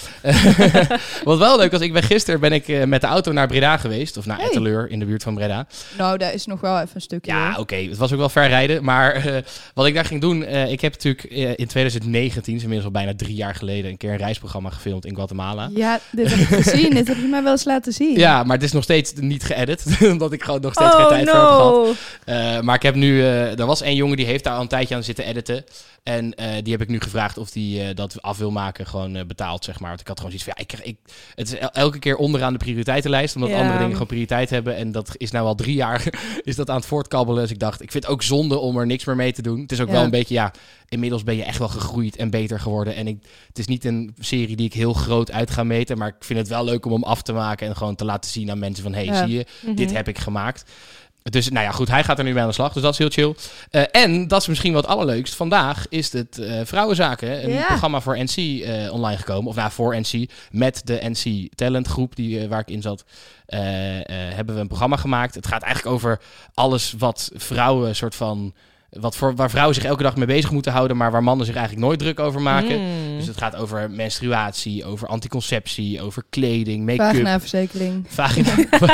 [1.24, 3.78] Wat wel leuk was, ik ben gisteren ben ik eh, met de auto naar Breda
[3.78, 4.18] geweest.
[4.18, 4.46] Of naar Hey.
[4.46, 5.68] Etteleur, in de buurt van Breda.
[5.98, 7.32] Nou, daar is nog wel even een stukje.
[7.32, 7.76] Ja, oké.
[7.76, 8.84] Het was was ook wel ver rijden.
[8.84, 9.36] Maar eh,
[9.74, 12.92] wat ik daar ging doen, eh, ik heb natuurlijk eh, in 2019, is inmiddels al
[13.02, 15.70] bijna drie jaar geleden, een keer een reisprogramma gefilmd in Guatemala.
[15.76, 16.90] Ja, dit heb ik gezien.
[16.94, 18.18] dit heb je mij wel eens laten zien.
[18.20, 21.08] Ja, maar het is nog steeds niet geëdit, omdat ik gewoon nog steeds geen Oh
[21.10, 21.96] tijd voor heb gehad.
[22.26, 24.96] Eh, maar ik heb nu, er was één jongen die heeft daar al een tijdje
[24.96, 25.64] aan zitten editen.
[26.04, 26.30] En
[26.64, 29.90] die heb ik nu gevraagd of die dat af wil maken, gewoon betaald, zeg maar.
[29.90, 32.54] Want ik had gewoon zoiets van, ja, ik, ik, het is el- elke keer onderaan
[32.54, 33.58] de prioriteitenlijst, omdat Ja.
[33.58, 34.76] andere dingen gewoon prioriteit hebben.
[34.76, 36.04] En dat is nou al drie jaar,
[36.44, 37.42] is dat aan het voortkabbelen.
[37.42, 39.62] Dus ik dacht, ik vind het ook zonde om er niks meer mee te doen.
[39.62, 39.94] Het is ook Ja.
[39.94, 40.54] wel een beetje, ja,
[40.90, 42.96] inmiddels ben je echt wel gegroeid en beter geworden.
[42.96, 46.08] En ik, het is niet een serie die ik heel groot uit ga meten, maar
[46.08, 48.52] ik vind het wel leuk om hem af te maken en gewoon te laten zien
[48.52, 49.26] aan mensen van, hey, Ja.
[49.26, 49.76] zie je, Mhm.
[49.76, 50.72] dit heb ik gemaakt.
[51.24, 52.74] Dus nou ja, goed, hij gaat er nu mee aan de slag.
[52.74, 53.36] Dus dat is heel chill.
[53.70, 55.36] Eh, en dat is misschien wat allerleukst.
[55.36, 57.66] Vandaag is het eh, Vrouwenzaken, een Ja.
[57.66, 59.50] programma voor NC eh, online gekomen.
[59.50, 60.30] Of nou, voor NC.
[60.52, 63.06] Met de NC Talent groep die, waar ik in zat.
[63.46, 65.36] hebben we een programma gemaakt.
[65.36, 66.20] Het gaat eigenlijk over
[66.54, 68.54] alles wat vrouwen soort van...
[69.00, 71.56] Wat voor, waar vrouwen zich elke dag mee bezig moeten houden, maar waar mannen zich
[71.56, 72.80] eigenlijk nooit druk over maken.
[72.80, 73.18] Mm.
[73.18, 77.06] Dus het gaat over menstruatie, over anticonceptie, over kleding, make-up.
[77.06, 78.06] Vagina-verzekering.
[78.08, 78.50] Vagina.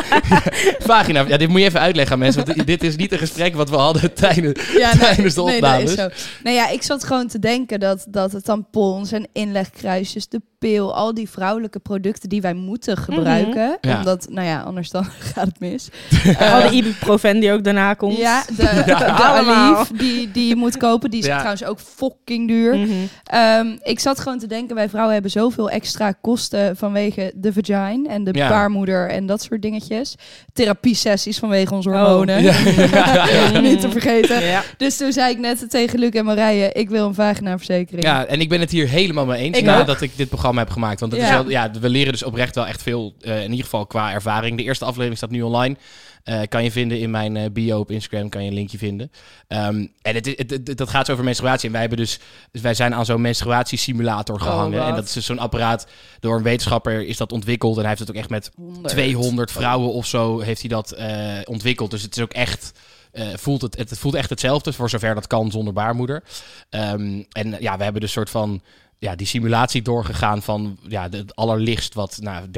[0.80, 1.26] Vagina.
[1.28, 2.46] Ja, dit moet je even uitleggen aan mensen.
[2.46, 5.70] Want dit is niet een gesprek wat we hadden tijdens, Ja, tijdens de nee, dat
[5.72, 5.92] opnames.
[5.92, 6.10] is zo.
[6.44, 10.96] Nou ja, ik zat gewoon te denken dat, dat het tampons en inlegkruisjes, de pil,
[10.96, 13.78] al die vrouwelijke producten die wij moeten gebruiken.
[13.82, 13.98] Ja.
[13.98, 15.90] Omdat, nou ja, anders dan gaat het mis.
[16.40, 18.18] Al Eh, de ibuprofen die ook daarna komt.
[18.18, 19.76] ja, de, de, de Allemaal.
[19.76, 21.36] Aleve die, die je moet kopen, die is Ja.
[21.36, 22.76] trouwens ook fucking duur.
[22.78, 22.92] Mhm.
[23.24, 28.10] Ehm, ik zat gewoon te denken, wij vrouwen hebben zoveel extra kosten vanwege de vagina
[28.10, 28.50] en de Ja.
[28.50, 30.16] baarmoeder en dat soort dingetjes.
[30.54, 31.96] Therapiesessies vanwege onze Oh.
[32.04, 32.44] hormonen.
[32.44, 33.60] Ja.
[33.60, 34.44] Niet te vergeten.
[34.44, 34.64] Ja.
[34.78, 38.04] Dus toen zei ik net tegen Luc en Marije, ik wil een vaginaverzekering.
[38.06, 40.70] Ja, en ik ben het hier helemaal mee eens Ik nadat ik dit programma heb
[40.70, 41.00] gemaakt.
[41.00, 41.28] Want het Ja.
[41.28, 44.14] is wel, ja, we leren dus oprecht wel echt veel, eh, in ieder geval qua
[44.14, 44.58] ervaring.
[44.58, 45.76] De eerste aflevering staat nu online.
[46.24, 49.12] Eh, kan je vinden in mijn eh, bio op Instagram, kan je een linkje vinden.
[49.48, 51.66] Ehm, en het, is- het, het- dat gaat zo over menstruatie.
[51.66, 52.20] En wij, hebben dus,
[52.52, 54.78] dus wij zijn aan zo'n menstruatiesimulator gehangen.
[54.80, 54.88] wat.
[54.90, 55.88] en dat is dus zo'n apparaat,
[56.20, 57.74] door een wetenschapper is dat ontwikkeld.
[57.76, 58.88] En hij heeft het ook echt met 100.
[58.88, 61.92] 200 vrouwen of zo heeft hij dat eh, ontwikkeld.
[61.92, 62.72] Dus het is ook echt.
[63.12, 66.24] eh, voelt het, het voelt echt hetzelfde, voor zover dat kan zonder baarmoeder.
[66.70, 68.62] Ehm, en ja, we hebben dus soort van
[69.00, 72.50] ja, die simulatie doorgegaan van ja, de, het allerlichtst wat nou, 30%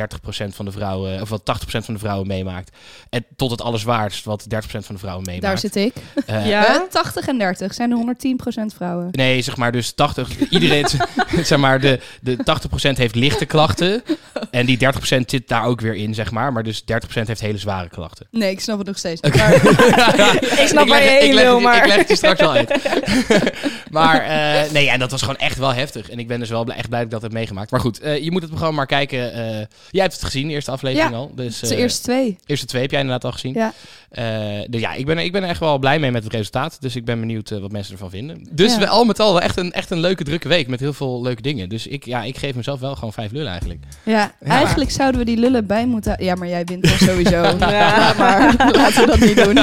[0.47, 2.77] van de vrouwen, of wat 80% van de vrouwen meemaakt.
[3.09, 5.45] En tot het allerzwaarst wat 30% van de vrouwen meemaakt.
[5.47, 5.93] Daar zit ik.
[6.25, 6.67] Eh, Ja.
[6.75, 9.07] Eh, 80 en 30 zijn er 110% vrouwen.
[9.11, 10.49] Nee, zeg maar dus 80.
[10.49, 10.85] Iedereen,
[11.43, 14.03] zeg maar, de, de 80% heeft lichte klachten.
[14.51, 16.53] En die 30% zit daar ook weer in, zeg maar.
[16.53, 16.85] Maar dus 30%
[17.25, 18.27] heeft hele zware klachten.
[18.31, 19.21] Nee, ik snap het nog steeds.
[19.21, 19.53] Maar-
[20.61, 21.77] Ik snap waar je leg- heen wil, maar...
[21.77, 22.73] Ik leg het je straks wel uit.
[23.91, 26.09] maar eh, nee, ja, dat was gewoon echt wel heftig.
[26.09, 27.71] En ik ben dus wel blij- echt blij dat ik dat heb meegemaakt.
[27.71, 29.33] Maar goed, eh, je moet het programma maar kijken.
[29.33, 31.31] eh, jij hebt het gezien, de eerste aflevering Ja, al.
[31.35, 32.37] Dus, de eh, eerste twee.
[32.45, 33.53] eerste twee heb jij inderdaad al gezien.
[33.53, 33.73] Ja.
[34.09, 34.25] Eh,
[34.69, 36.77] dus ja, ik ben, er- ik ben er echt wel blij mee met het resultaat.
[36.81, 38.47] Dus ik ben benieuwd eh, wat mensen ervan vinden.
[38.51, 38.79] Dus Ja.
[38.79, 41.21] we, al met al wel echt een, echt een leuke, drukke week met heel veel
[41.21, 41.69] leuke dingen.
[41.69, 43.79] Dus ik, ja, ik geef mezelf wel gewoon vijf lullen eigenlijk.
[44.03, 46.23] Ja, eigenlijk zouden we die lullen bij moeten...
[46.23, 47.41] Ja, maar jij wint dan sowieso.
[47.59, 48.13] Ja.
[48.17, 49.57] maar laten we dat niet doen.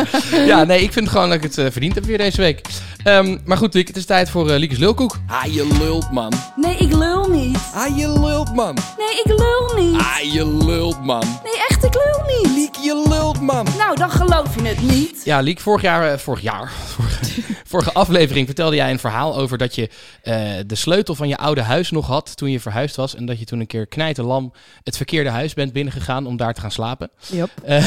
[0.52, 2.60] ja, nee, ik vind gewoon dat ik het eh, verdiend heb weer deze week.
[3.04, 5.18] Ehm, maar goed, Liek, het is tijd voor eh Liekes Lulkoek.
[5.26, 6.32] Ah, je lult, man.
[6.56, 7.58] Nee, ik lul niet.
[7.74, 8.74] Ah, je lult, man.
[8.74, 10.00] Nee, ik lul niet.
[10.00, 11.20] Ah, je lult, man.
[11.44, 12.56] Nee, echt, ik lul niet.
[12.56, 13.66] Liek, je lult, man.
[13.78, 15.24] Nou, dan geloof je het niet.
[15.24, 17.42] Ja, Liek, vorig jaar, eh, vorig jaar, vorige,
[17.72, 19.88] vorige aflevering vertelde jij een verhaal over dat je
[20.22, 23.14] eh, de sleutel van je oude huis nog had toen je verhuisd was.
[23.14, 26.60] En dat je toen een keer knijterlam het verkeerde huis bent binnengegaan om daar te
[26.60, 27.10] gaan slapen.
[27.26, 27.50] Yep.
[27.64, 27.84] Eh,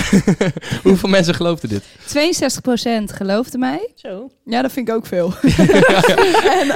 [0.83, 1.83] hoeveel mensen geloofden dit?
[3.12, 3.91] 62% geloofde mij.
[3.95, 4.29] Zo.
[4.45, 5.33] Ja, dat vind ik ook veel.
[6.60, 6.71] en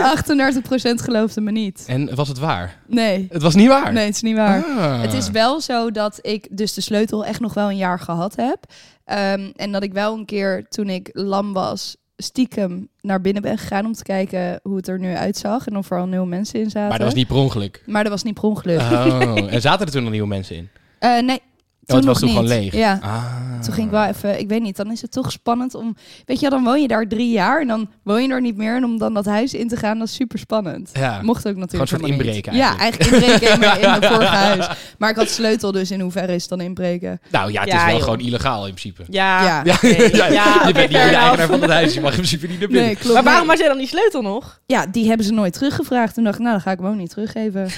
[0.99, 1.84] 38% geloofde me niet.
[1.88, 2.79] En was het waar?
[2.88, 3.27] Nee.
[3.29, 3.93] Het was niet waar.
[3.93, 4.63] Nee, het is niet waar.
[4.63, 5.01] Ah.
[5.01, 8.36] Het is wel zo dat ik dus de sleutel echt nog wel een jaar gehad
[8.36, 8.65] heb.
[9.05, 13.57] Ehm, en dat ik wel een keer toen ik lam was, stiekem naar binnen ben
[13.57, 15.67] gegaan om te kijken hoe het er nu uitzag.
[15.67, 16.89] En of er al nieuwe mensen in zaten.
[16.89, 17.83] Maar dat was niet per ongeluk.
[17.85, 18.79] Maar dat was niet per ongeluk.
[18.79, 20.69] Oh, en zaten er toen nog nieuwe mensen in?
[20.99, 21.41] Eh, nee.
[21.85, 22.73] Oh, het was nog toen gewoon leeg.
[22.75, 22.99] Ja.
[23.01, 23.23] Ah.
[23.61, 26.39] Toen ging ik wel even, ik weet niet, dan is het toch spannend om, weet
[26.39, 28.83] je, dan woon je daar drie jaar en dan woon je er niet meer en
[28.83, 30.89] om dan dat huis in te gaan, dat is super spannend.
[30.93, 31.21] Ja.
[31.21, 31.71] Mocht ook natuurlijk.
[31.71, 32.11] Gewoon soort niet.
[32.27, 34.67] inbreken Ja, eigenlijk inbreken in mijn, in mijn vorige huis.
[34.97, 37.21] Maar ik had sleutel, dus in hoeverre is het dan inbreken?
[37.31, 38.03] Nou ja, het Ja, is wel joh.
[38.03, 39.03] gewoon illegaal in principe.
[39.09, 39.43] Ja.
[39.43, 39.61] Ja.
[39.63, 39.87] Ja, oké.
[40.17, 41.93] ja, Ja, je bent niet de eigenaar van het huis.
[41.93, 42.85] Je mag in principe niet naar binnen.
[42.85, 43.13] Nee, klopt.
[43.13, 44.59] Maar waarom had jij dan die sleutel nog?
[44.65, 46.13] Ja, die hebben ze nooit teruggevraagd.
[46.13, 47.67] Toen dacht ik, nou, dan ga ik hem ook niet teruggeven.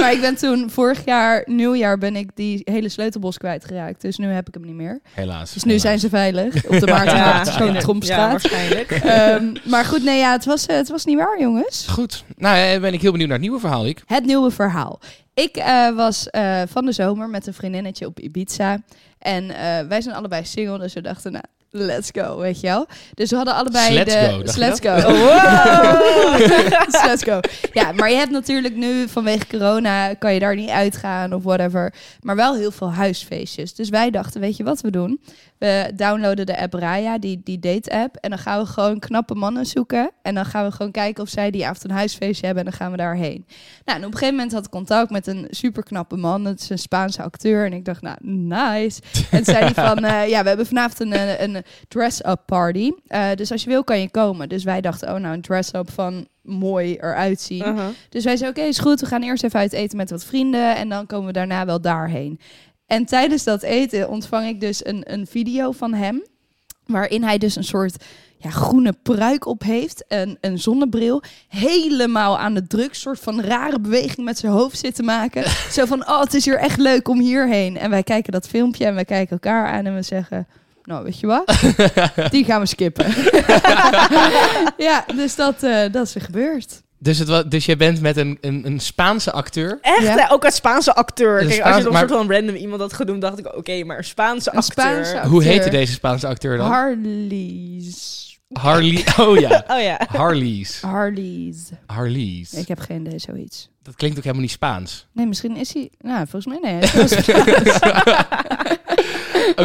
[0.00, 4.00] Maar ik ben toen, vorig jaar, nieuwjaar, ben ik die hele sleutelbos kwijtgeraakt.
[4.00, 5.00] Dus nu heb ik hem niet meer.
[5.14, 5.52] Helaas.
[5.52, 5.86] Dus nu helaas.
[5.86, 8.30] zijn ze veilig op de Maartenmarkt, zo'n Ja, Trompstraat.
[8.30, 8.90] waarschijnlijk.
[9.00, 11.86] Ehm, maar goed, nee, ja, het was, eh, het was niet waar, jongens.
[11.88, 12.24] Goed.
[12.36, 14.02] Nou, eh, ben ik heel benieuwd naar het nieuwe verhaal, ik.
[14.06, 15.00] Het nieuwe verhaal.
[15.34, 18.78] Ik eh, was eh, van de zomer met een vriendinnetje op Ibiza.
[19.18, 22.86] En eh, wij zijn allebei single, dus we dachten, nou, let's go, weet je wel.
[23.14, 24.28] Dus we hadden allebei Let's de...
[24.30, 25.02] go, let's dat?
[25.02, 25.12] go.
[25.20, 27.04] Wow.
[27.08, 27.40] let's go.
[27.72, 31.94] Ja, maar je hebt natuurlijk nu vanwege corona kan je daar niet uitgaan of whatever.
[32.20, 33.74] Maar wel heel veel huisfeestjes.
[33.74, 35.20] Dus wij dachten, weet je wat we doen?
[35.58, 38.16] We downloaden de app Raya, die, die date-app.
[38.16, 40.10] En dan gaan we gewoon knappe mannen zoeken.
[40.22, 42.64] En dan gaan we gewoon kijken of zij die avond een huisfeestje hebben.
[42.64, 43.46] En dan gaan we daarheen.
[43.84, 46.44] Nou, en op een gegeven moment had ik contact met een super knappe man.
[46.44, 47.64] Het is een Spaanse acteur.
[47.64, 49.00] En ik dacht, nou, nice.
[49.30, 52.90] En zei hij van, eh, ja, we hebben vanavond een, eh, een dress-up party.
[53.06, 54.48] Eh, dus als je wil, kan je komen.
[54.48, 57.66] Dus wij dachten, oh, nou, een dress-up van mooi eruit zien.
[57.66, 57.86] Uh-huh.
[58.08, 59.00] Dus wij zeiden, oké, is goed.
[59.00, 60.76] We gaan eerst even uit eten met wat vrienden.
[60.76, 62.40] En dan komen we daarna wel daarheen.
[62.86, 66.22] En tijdens dat eten ontvang ik dus een, een video van hem.
[66.86, 68.04] Waarin hij dus een soort
[68.36, 70.04] ja, groene pruik op heeft.
[70.08, 71.22] Een, een zonnebril.
[71.48, 72.94] Helemaal aan de druk.
[72.94, 75.50] soort van rare beweging met zijn hoofd zitten maken.
[75.72, 77.78] Zo van, oh, het is hier echt leuk om hierheen.
[77.78, 80.46] En wij kijken dat filmpje en wij kijken elkaar aan en we zeggen...
[80.90, 81.52] Nou, weet je wat?
[82.30, 83.06] Die gaan we skippen.
[84.88, 86.82] ja, dus dat, eh, dat is er gebeurd.
[86.98, 89.78] Dus, het wa- dus jij bent met een, een, een Spaanse acteur.
[89.82, 90.14] Echt, Ja.
[90.16, 90.32] hè?
[90.32, 91.40] ook een Spaanse acteur.
[91.42, 93.56] Een Kijk, als je nog maar- een soort van random iemand had genoemd, dacht ik,
[93.56, 94.84] oké, maar een Spaanse Een acteur.
[94.84, 95.30] Spaanse acteur.
[95.30, 96.66] Hoe heette deze Spaanse acteur dan?
[96.70, 98.29] Harley's.
[98.52, 99.04] Harley.
[99.18, 99.64] Oh ja.
[99.68, 100.00] Oh ja.
[100.08, 100.80] Harley's.
[100.80, 101.70] Harley's.
[101.86, 102.52] Harley's.
[102.52, 103.68] Ik heb geen idee, zoiets.
[103.82, 105.06] Dat klinkt ook helemaal niet Spaans.
[105.12, 105.90] Nee, misschien is hij...
[106.00, 106.80] Nou, volgens mij nee.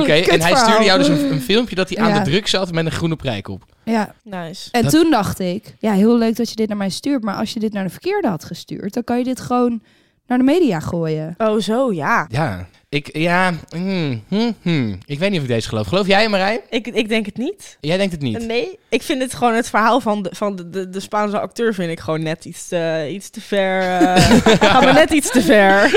[0.02, 2.20] Oké, en hij stuurde jou dus een, een filmpje dat hij aan Ja.
[2.20, 3.66] de druk zat met een groene prijk op.
[3.84, 4.70] ja, Nice.
[4.72, 5.76] en Dat- toen dacht ik...
[5.80, 7.24] Ja, heel leuk dat je dit naar mij stuurt.
[7.24, 8.94] Maar als je dit naar de verkeerde had gestuurd...
[8.94, 9.82] dan kan je dit gewoon
[10.28, 11.36] naar de media gooien.
[11.38, 12.26] Oh, zo, ja.
[12.30, 12.68] Ja.
[12.96, 14.98] Ik, ja, hmm, hmm, hmm.
[15.06, 15.88] ik weet niet of ik deze geloof.
[15.88, 16.62] Geloof jij, Marij?
[16.70, 17.78] Ik, ik denk het niet.
[17.82, 18.48] Jij denkt het niet.
[18.48, 21.74] Nee, ik vind het gewoon het verhaal van de, van de, de, de Spaanse acteur
[21.74, 23.82] vind ik gewoon net iets te, iets te ver.
[23.82, 24.16] eh
[24.70, 25.96] gaat me net iets te ver.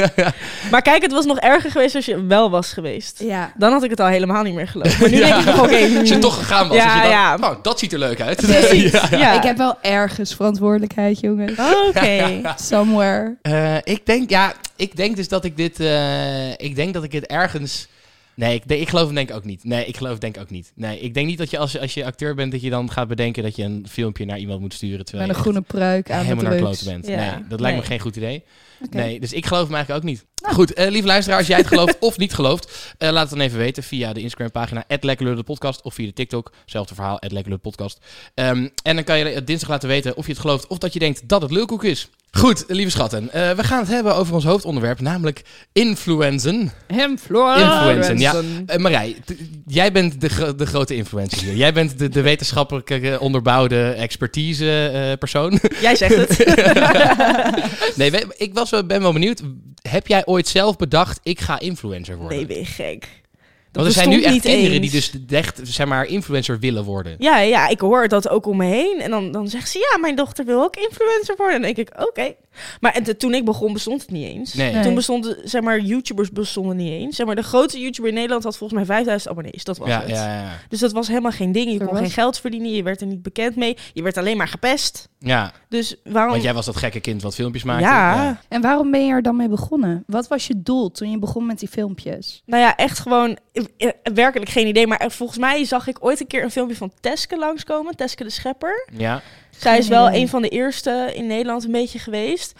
[0.70, 3.22] maar kijk, het was nog erger geweest als je wel was geweest.
[3.22, 3.52] Ja.
[3.56, 5.00] Dan had ik het al helemaal niet meer geloofd.
[5.00, 5.26] Maar nu Ja.
[5.26, 5.98] denk ik nog, oké.
[5.98, 6.76] Als je toch gegaan was.
[6.76, 7.36] Ja, dacht, ja.
[7.40, 8.36] Oh, dat ziet er leuk uit.
[8.36, 8.90] Precies.
[9.10, 9.18] Ja.
[9.18, 9.32] ja.
[9.32, 11.52] Ik heb wel ergens verantwoordelijkheid, jongens.
[11.88, 12.40] Oké.
[12.60, 13.36] Somewhere.
[13.42, 17.12] Eh, ik denk, ja, ik denk dus dat ik dit, eh, ik denk dat ik
[17.12, 17.88] het ergens.
[18.34, 19.64] Nee, ik, ik geloof hem denk ik ook niet.
[19.64, 20.72] Nee, ik geloof het denk ik ook niet.
[20.74, 23.08] Nee, ik denk niet dat je als, als je acteur bent, dat je dan gaat
[23.08, 25.04] bedenken dat je een filmpje naar iemand moet sturen.
[25.04, 27.06] Terwijl Met een je groene pruik aan de helemaal naar kloten bent.
[27.06, 28.44] Ja, Nee, dat lijkt me geen goed idee.
[28.90, 30.26] Nee, dus ik geloof hem eigenlijk ook niet.
[30.42, 33.40] Goed, eh, lieve luisteraar, als jij het gelooft of niet gelooft, eh, laat het dan
[33.40, 37.98] even weten via de Instagram pagina @lekkerlullenpodcast of via de TikTok, hetzelfde verhaal @lekkerlullenpodcast.
[38.34, 40.98] Ehm en dan kan je dinsdag laten weten of je het gelooft of dat je
[40.98, 42.08] denkt dat het lulkoek is.
[42.32, 46.72] Goed, lieve schatten, eh, we gaan het hebben over ons hoofdonderwerp, namelijk influenzen.
[46.86, 48.42] Influenzen, ja.
[48.76, 49.16] Marij,
[49.66, 51.56] jij bent de, de grote influencer hier.
[51.56, 55.58] Jij bent de, de wetenschappelijke onderbouwde expertise persoon.
[55.80, 56.38] Jij zegt het.
[57.96, 59.42] nee, ik was, ben wel benieuwd.
[59.88, 62.36] Heb jij ooit zelf bedacht, ik ga influencer worden?
[62.36, 63.08] Nee, ben je gek.
[63.72, 64.90] Dat Want er zijn nu echt kinderen eens.
[64.90, 67.16] die dus echt, zeg maar, influencer willen worden.
[67.18, 69.00] Ja, ja, ik hoor dat ook om me heen.
[69.00, 71.54] En dan, dan zegt ze, ja, mijn dochter wil ook influencer worden.
[71.56, 72.34] En dan denk ik, oké.
[72.80, 74.54] Maar en toen ik begon, bestond het niet eens.
[74.54, 74.72] Nee.
[74.72, 74.82] Nee.
[74.82, 77.16] Toen bestonden, zeg maar, YouTubers bestonden niet eens.
[77.16, 79.64] Zeg maar, de grootste YouTuber in Nederland had volgens mij 5000 abonnees.
[79.64, 80.08] Dat was Ja, het.
[80.10, 80.50] ja, ja.
[80.68, 81.72] Dus dat was helemaal geen ding.
[81.72, 82.70] Je kon was- geen geld verdienen.
[82.70, 83.76] Je werd er niet bekend mee.
[83.92, 85.08] Je werd alleen maar gepest.
[85.18, 86.30] ja, Dus waarom...
[86.32, 87.84] want jij was dat gekke kind wat filmpjes maakte.
[87.84, 88.40] ja.
[88.48, 90.02] En waarom ben je er dan mee begonnen?
[90.06, 92.42] Wat was je doel toen je begon met die filmpjes?
[92.46, 94.86] Nou ja, echt gewoon eh, eh, werkelijk geen idee.
[94.86, 97.96] Maar eh, volgens mij zag ik ooit een keer een filmpje van Teske langskomen.
[97.96, 98.88] Teske de Schepper.
[98.96, 99.22] Ja,
[99.60, 100.20] Zij is wel idee.
[100.20, 102.52] een van de eerste in Nederland een beetje geweest.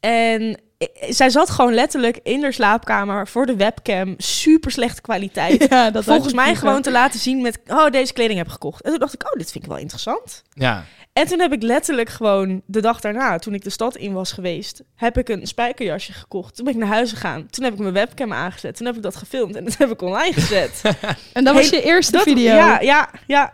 [0.00, 0.60] En
[1.08, 4.14] zij zat gewoon letterlijk in haar slaapkamer voor de webcam.
[4.18, 5.66] Super slechte kwaliteit.
[5.70, 7.58] Ja, dat Volgens mij gewoon te laten zien met...
[7.66, 8.82] Oh, deze kleding heb ik gekocht.
[8.82, 10.42] En toen dacht ik, oh, dit vind ik wel interessant.
[10.52, 10.84] ja.
[11.12, 14.32] En toen heb ik letterlijk gewoon de dag daarna, toen ik de stad in was
[14.32, 16.56] geweest, heb ik een spijkerjasje gekocht.
[16.56, 17.46] Toen ben ik naar huis gegaan.
[17.50, 18.76] Toen heb ik mijn webcam aangezet.
[18.76, 20.80] Toen heb ik dat gefilmd en dat heb ik online gezet.
[21.32, 22.54] En dat was je eerste Dat- video.
[22.54, 23.52] Ja, ja, ja.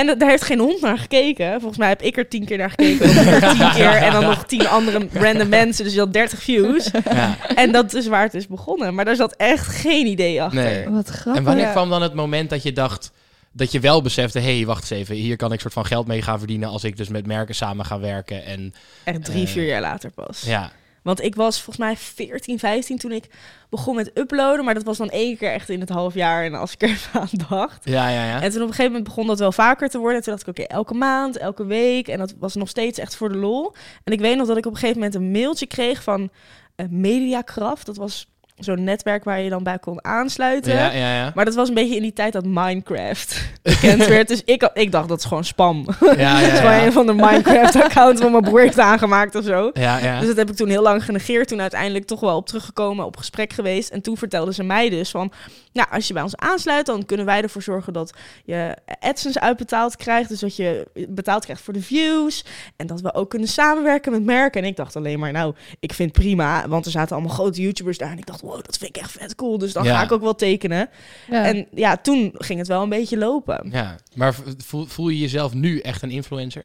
[0.00, 1.50] En dat- daar heeft geen hond naar gekeken.
[1.58, 3.16] Volgens mij heb ik er tien keer naar gekeken.
[3.16, 3.92] Er tien keer.
[3.92, 5.84] En dan nog tien andere random mensen.
[5.84, 6.90] Dus je had 30 views.
[7.12, 7.36] ja.
[7.54, 8.94] En dat is waar het is begonnen.
[8.94, 10.62] Maar daar zat echt geen idee achter.
[10.62, 10.88] Nee.
[10.88, 11.34] Wat grappig.
[11.40, 11.70] En wanneer Ja.
[11.70, 13.10] kwam dan het moment dat je dacht...
[13.52, 15.14] Dat je wel besefte, hé, hey, wacht eens even.
[15.14, 16.68] Hier kan ik soort van geld mee gaan verdienen...
[16.68, 18.44] als ik dus met merken samen ga werken.
[18.44, 20.42] En Echt drie, Eh, vier jaar later pas.
[20.46, 20.70] ja,
[21.02, 23.24] Want ik was volgens mij 14, 15 toen ik
[23.70, 24.64] begon met uploaden.
[24.64, 26.44] Maar dat was dan één keer echt in het half jaar.
[26.44, 27.84] En als ik er aan dacht.
[27.84, 28.24] ja, ja.
[28.24, 28.42] ja.
[28.42, 30.16] En toen op een gegeven moment begon dat wel vaker te worden.
[30.16, 32.08] En toen dacht ik, oké, elke maand, elke week.
[32.08, 33.74] En dat was nog steeds echt voor de lol.
[34.04, 36.30] En ik weet nog dat ik op een gegeven moment een mailtje kreeg van
[36.76, 37.86] eh, Mediakraft.
[37.86, 38.28] Dat was
[38.60, 40.72] zo'n netwerk waar je dan bij kon aansluiten.
[40.72, 41.32] Ja, ja, ja.
[41.34, 44.28] Maar dat was een beetje in die tijd dat Minecraft bekend werd.
[44.28, 45.86] Dus ik, ik dacht, dat is gewoon spam.
[46.16, 49.70] Ja, is gewoon een van de Minecraft-account waar mijn broer heeft aangemaakt of zo.
[49.72, 50.18] Ja, ja.
[50.18, 51.48] Dus dat heb ik toen heel lang genegeerd.
[51.48, 53.90] Toen uiteindelijk toch wel op teruggekomen, op gesprek geweest.
[53.90, 55.32] En toen vertelde ze mij dus van...
[55.72, 59.96] Nou, als je bij ons aansluit, dan kunnen wij ervoor zorgen dat je AdSense uitbetaald
[59.96, 60.28] krijgt.
[60.28, 62.44] Dus dat je betaald krijgt voor de views.
[62.76, 64.62] En dat we ook kunnen samenwerken met merken.
[64.62, 66.68] En ik dacht alleen maar, nou, ik vind het prima.
[66.68, 68.10] Want er zaten allemaal grote YouTubers daar.
[68.10, 69.58] En ik dacht, wow, dat vind ik echt vet cool.
[69.58, 69.96] Dus dan Ja.
[69.96, 70.88] ga ik ook wel tekenen.
[71.30, 71.44] Ja.
[71.44, 73.68] En ja, toen ging het wel een beetje lopen.
[73.72, 76.64] Ja, maar voel, voel je jezelf nu echt een influencer?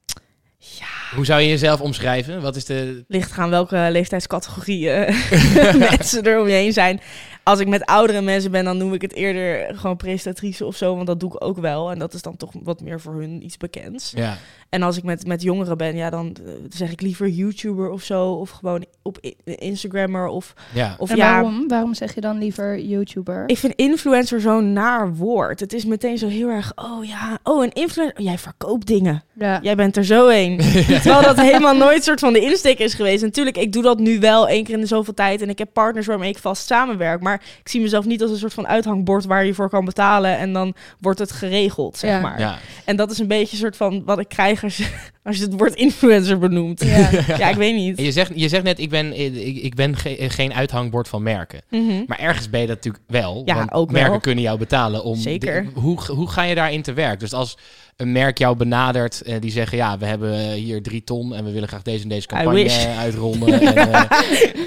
[0.80, 1.16] Ja.
[1.16, 2.42] Hoe zou je jezelf omschrijven?
[2.42, 3.04] Wat is de...
[3.08, 5.16] ligt gaan welke leeftijdscategorieën
[5.90, 7.02] mensen er om je heen zijn.
[7.44, 10.96] Als ik met oudere mensen ben, dan noem ik het eerder gewoon presentatrice of zo.
[10.96, 11.92] Want dat doe ik ook wel.
[11.92, 14.12] En dat is dan toch wat meer voor hun iets bekends.
[14.16, 14.38] Ja,
[14.70, 18.04] En als ik met, met jongeren ben, ja, dan eh, zeg ik liever YouTuber of
[18.04, 18.32] zo.
[18.32, 20.28] Of gewoon op Instagrammer.
[20.28, 20.96] Of, ja.
[20.98, 21.68] of en ja, waarom?
[21.68, 23.44] Waarom zeg je dan liever YouTuber?
[23.48, 25.60] ik vind influencer zo'n naar woord.
[25.60, 28.18] Het is meteen zo heel erg, oh ja, oh een influencer.
[28.20, 29.24] Oh, jij verkoopt dingen.
[29.34, 29.60] ja.
[29.62, 30.58] Jij bent er zo een.
[31.02, 33.24] Terwijl dat helemaal nooit soort van de insteek is geweest.
[33.24, 35.42] Natuurlijk, ik doe dat nu wel één keer in de zoveel tijd.
[35.42, 37.22] En ik heb partners waarmee ik vast samenwerk.
[37.22, 40.38] Maar ik zie mezelf niet als een soort van uithangbord waar je voor kan betalen.
[40.38, 42.20] En dan wordt het geregeld, zeg Ja.
[42.20, 42.40] maar.
[42.40, 42.58] ja.
[42.86, 44.86] En dat is een beetje een soort van wat ik krijg als je,
[45.24, 46.84] als je het woord influencer benoemt.
[46.84, 47.10] Ja.
[47.38, 47.98] Ja, ik weet niet.
[47.98, 51.24] En je zegt, je zegt net, ik ben, ik, ik ben ge- geen uithangbord van
[51.24, 51.62] merken.
[51.70, 52.04] Mhm.
[52.08, 53.42] Maar ergens ben je dat natuurlijk wel.
[53.46, 54.20] Ja, want ook merken wel.
[54.20, 55.16] kunnen jou betalen om.
[55.16, 55.68] Zeker.
[55.74, 57.20] hoe, hoe ga je daarin te werk?
[57.20, 57.58] Dus als
[57.98, 61.52] een merk jou benadert en die zeggen: Ja, we hebben hier drie ton en we
[61.52, 63.62] willen graag deze en deze campagne uitronden.
[63.76, 64.02] en, eh,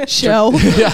[0.07, 0.51] Shell.
[0.77, 0.93] ja.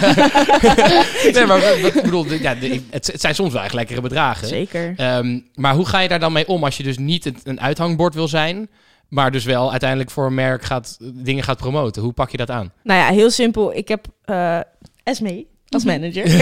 [1.32, 4.48] nee, maar ik bedoel, ja, de- het, het zijn soms wel echt lekkere bedragen.
[4.48, 4.92] Zeker.
[4.96, 7.60] Ehm, maar hoe ga je daar dan mee om als je dus niet het, een
[7.60, 8.68] uithangbord wil zijn,
[9.08, 12.02] maar dus wel uiteindelijk voor een merk gaat, dingen gaat promoten?
[12.02, 12.72] Hoe pak je dat aan?
[12.82, 13.74] Nou ja, heel simpel.
[13.76, 14.58] Ik heb eh
[15.02, 16.24] Esme als manager.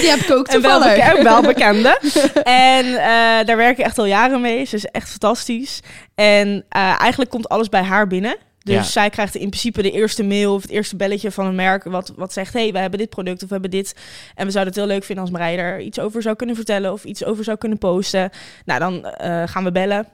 [0.00, 1.06] Die heb ik ook En wel, toevallig.
[1.06, 1.98] beke- wel bekende.
[2.44, 4.64] en eh, daar werk ik echt al jaren mee.
[4.64, 5.80] Ze is echt fantastisch.
[6.14, 8.36] En eh, eigenlijk komt alles bij haar binnen.
[8.58, 8.82] Dus Ja.
[8.82, 11.84] zij krijgt in principe de eerste mail of het eerste belletje van een merk...
[11.84, 13.94] wat, wat zegt, hey, we hebben dit product of we hebben dit.
[14.34, 16.92] En we zouden het heel leuk vinden als Marij er iets over zou kunnen vertellen...
[16.92, 18.30] of iets over zou kunnen posten.
[18.64, 20.06] Nou, dan eh, gaan we bellen.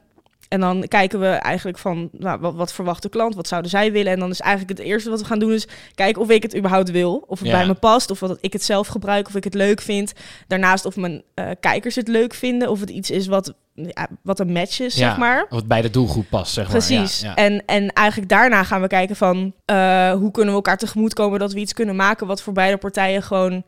[0.49, 3.35] En dan kijken we eigenlijk van, nou, wat, wat verwacht de klant?
[3.35, 4.13] Wat zouden zij willen?
[4.13, 6.57] En dan is eigenlijk het eerste wat we gaan doen is kijken of ik het
[6.57, 7.25] überhaupt wil.
[7.27, 7.57] Of het Ja.
[7.59, 8.11] bij me past.
[8.11, 9.27] Of dat ik het zelf gebruik.
[9.29, 10.13] Of ik het leuk vind.
[10.47, 12.71] Daarnaast of mijn eh, kijkers het leuk vinden.
[12.71, 15.47] Of het iets is wat, ja, wat een match is, Ja, zeg maar.
[15.51, 17.23] Of het bij de doelgroep past, zeg Precies.
[17.23, 17.35] maar.
[17.37, 17.51] Ja, ja.
[17.51, 21.39] En, en eigenlijk daarna gaan we kijken van eh, hoe kunnen we elkaar tegemoet komen
[21.39, 23.65] dat we iets kunnen maken wat voor beide partijen gewoon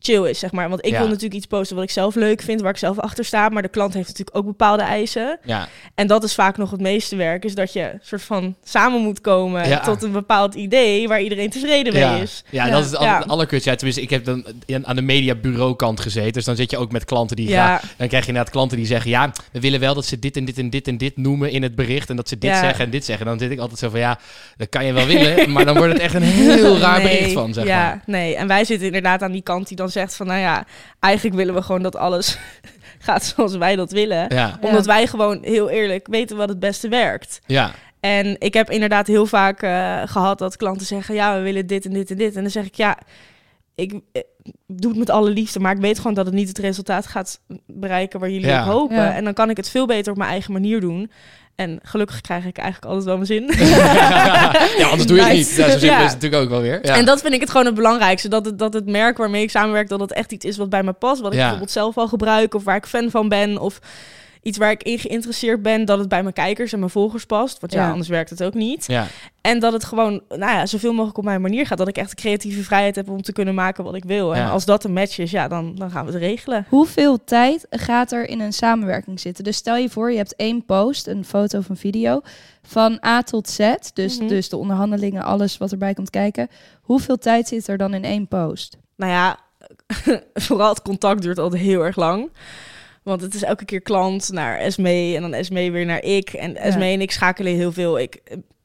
[0.00, 0.68] chill is, zeg maar.
[0.68, 0.98] Want ik Ja.
[0.98, 3.62] wil natuurlijk iets posten wat ik zelf leuk vind, waar ik zelf achter sta, maar
[3.62, 5.38] de klant heeft natuurlijk ook bepaalde eisen.
[5.44, 5.68] ja.
[5.94, 9.20] En dat is vaak nog het meeste werk, is dat je soort van samen moet
[9.20, 9.80] komen Ja.
[9.80, 12.12] tot een bepaald idee waar iedereen tevreden Ja.
[12.12, 12.44] mee is.
[12.50, 12.72] Ja, Ja.
[12.72, 13.14] dat is het Ja.
[13.16, 13.70] aller- allerkutste.
[13.70, 14.44] Ja, tenminste, ik heb dan
[14.82, 16.32] aan de mediabureau kant gezeten.
[16.32, 17.64] Dus dan zit je ook met klanten die Ja.
[17.64, 17.80] graag...
[17.96, 19.10] Dan krijg je inderdaad klanten die zeggen...
[19.10, 21.62] Ja, we willen wel dat ze dit en dit en dit en dit noemen in
[21.62, 22.10] het bericht.
[22.10, 22.60] En dat ze dit Ja.
[22.60, 23.26] zeggen en dit zeggen.
[23.26, 24.00] Dan zit ik altijd zo van...
[24.00, 24.18] Ja,
[24.56, 25.50] dat kan je wel willen.
[25.52, 28.02] maar dan wordt het echt een heel raar Nee, bericht van, zeg ja, maar.
[28.06, 28.34] nee.
[28.36, 30.64] En wij zitten inderdaad aan die kant die dan zegt van, nou ja,
[31.00, 32.38] eigenlijk willen we gewoon dat alles
[32.98, 34.34] gaat zoals wij dat willen.
[34.34, 37.40] Ja, Omdat wij gewoon heel eerlijk weten wat het beste werkt.
[37.46, 37.70] ja,
[38.00, 41.84] En ik heb inderdaad heel vaak eh, gehad dat klanten zeggen: Ja, we willen dit
[41.84, 42.36] en dit en dit.
[42.36, 42.98] En dan zeg ik: Ja,
[43.78, 44.22] ik eh,
[44.66, 47.40] doe het met alle liefde, maar ik weet gewoon dat het niet het resultaat gaat
[47.66, 48.60] bereiken waar jullie Ja.
[48.66, 48.96] op hopen.
[48.96, 49.14] Ja.
[49.14, 51.10] En dan kan ik het veel beter op mijn eigen manier doen.
[51.54, 53.50] En gelukkig krijg ik eigenlijk altijd wel mijn zin.
[54.78, 55.48] ja, anders doe je het Nice.
[55.48, 55.56] niet.
[55.56, 55.96] Ja, zo simpel Ja.
[55.98, 56.86] is het natuurlijk ook wel weer.
[56.86, 56.96] Ja.
[56.96, 58.28] En dat vind ik het gewoon het belangrijkste.
[58.28, 60.82] Dat het, dat het merk waarmee ik samenwerk, dat het echt iets is wat bij
[60.82, 61.20] me past.
[61.20, 62.54] Wat ik bijvoorbeeld zelf al gebruik.
[62.54, 63.58] Of waar ik fan van ben.
[63.58, 63.78] Of
[64.48, 65.84] iets waar ik in geïnteresseerd ben.
[65.84, 67.60] Dat het bij mijn kijkers en mijn volgers past.
[67.60, 67.90] Want ja, Ja.
[67.90, 68.84] anders werkt het ook niet.
[68.86, 69.06] ja.
[69.40, 71.78] En dat het gewoon, nou ja, zoveel mogelijk op mijn manier gaat.
[71.78, 74.34] Dat ik echt de creatieve vrijheid heb om te kunnen maken wat ik wil.
[74.34, 74.48] En Ja.
[74.50, 76.66] als dat een match is, ja, dan, dan gaan we het regelen.
[76.68, 79.44] Hoeveel tijd gaat er in een samenwerking zitten?
[79.44, 82.20] Dus stel je voor, je hebt één post, een foto of een video,
[82.62, 83.74] van A tot Z.
[83.94, 84.28] Dus, Mhm.
[84.28, 86.48] dus de onderhandelingen, alles wat erbij komt kijken.
[86.82, 88.76] Hoeveel tijd zit er dan in één post?
[88.96, 89.38] Nou ja,
[90.34, 92.30] vooral het contact duurt altijd heel erg lang.
[93.08, 96.28] Want het is elke keer klant naar Esme en dan Esme weer naar ik.
[96.28, 97.98] En Esme en ik schakelen heel veel.
[97.98, 98.20] Ik,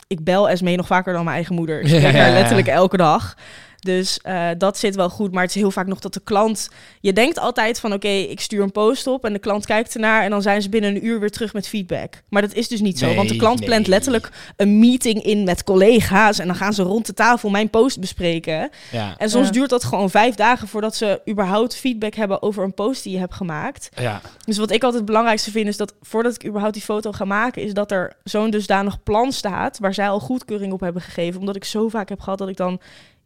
[0.07, 1.79] ik bel Esme nog vaker dan mijn eigen moeder.
[1.79, 2.33] Ik spreek Ja, ja, haar ja.
[2.33, 3.37] letterlijk elke dag.
[3.83, 5.31] Dus eh, dat zit wel goed.
[5.31, 6.69] Maar het is heel vaak nog dat de klant...
[7.01, 9.25] Je denkt altijd van oké, ik stuur een post op...
[9.25, 10.23] en de klant kijkt ernaar...
[10.23, 12.21] en dan zijn ze binnen een uur weer terug met feedback.
[12.29, 13.05] Maar dat is dus niet zo.
[13.05, 13.67] Nee, want de klant nee.
[13.67, 16.39] plant letterlijk een meeting in met collega's...
[16.39, 18.69] en dan gaan ze rond de tafel mijn post bespreken...
[18.91, 19.15] Ja.
[19.17, 19.51] En soms Ja.
[19.51, 23.19] duurt dat gewoon vijf dagen voordat ze überhaupt feedback hebben over een post die je
[23.19, 23.89] hebt gemaakt.
[23.95, 24.21] Ja.
[24.45, 27.25] Dus wat ik altijd het belangrijkste vind is dat voordat ik überhaupt die foto ga
[27.25, 31.39] maken, is dat er zo'n dusdanig plan staat waar zij al goedkeuring op hebben gegeven.
[31.39, 32.79] Omdat ik zo vaak heb gehad dat ik dan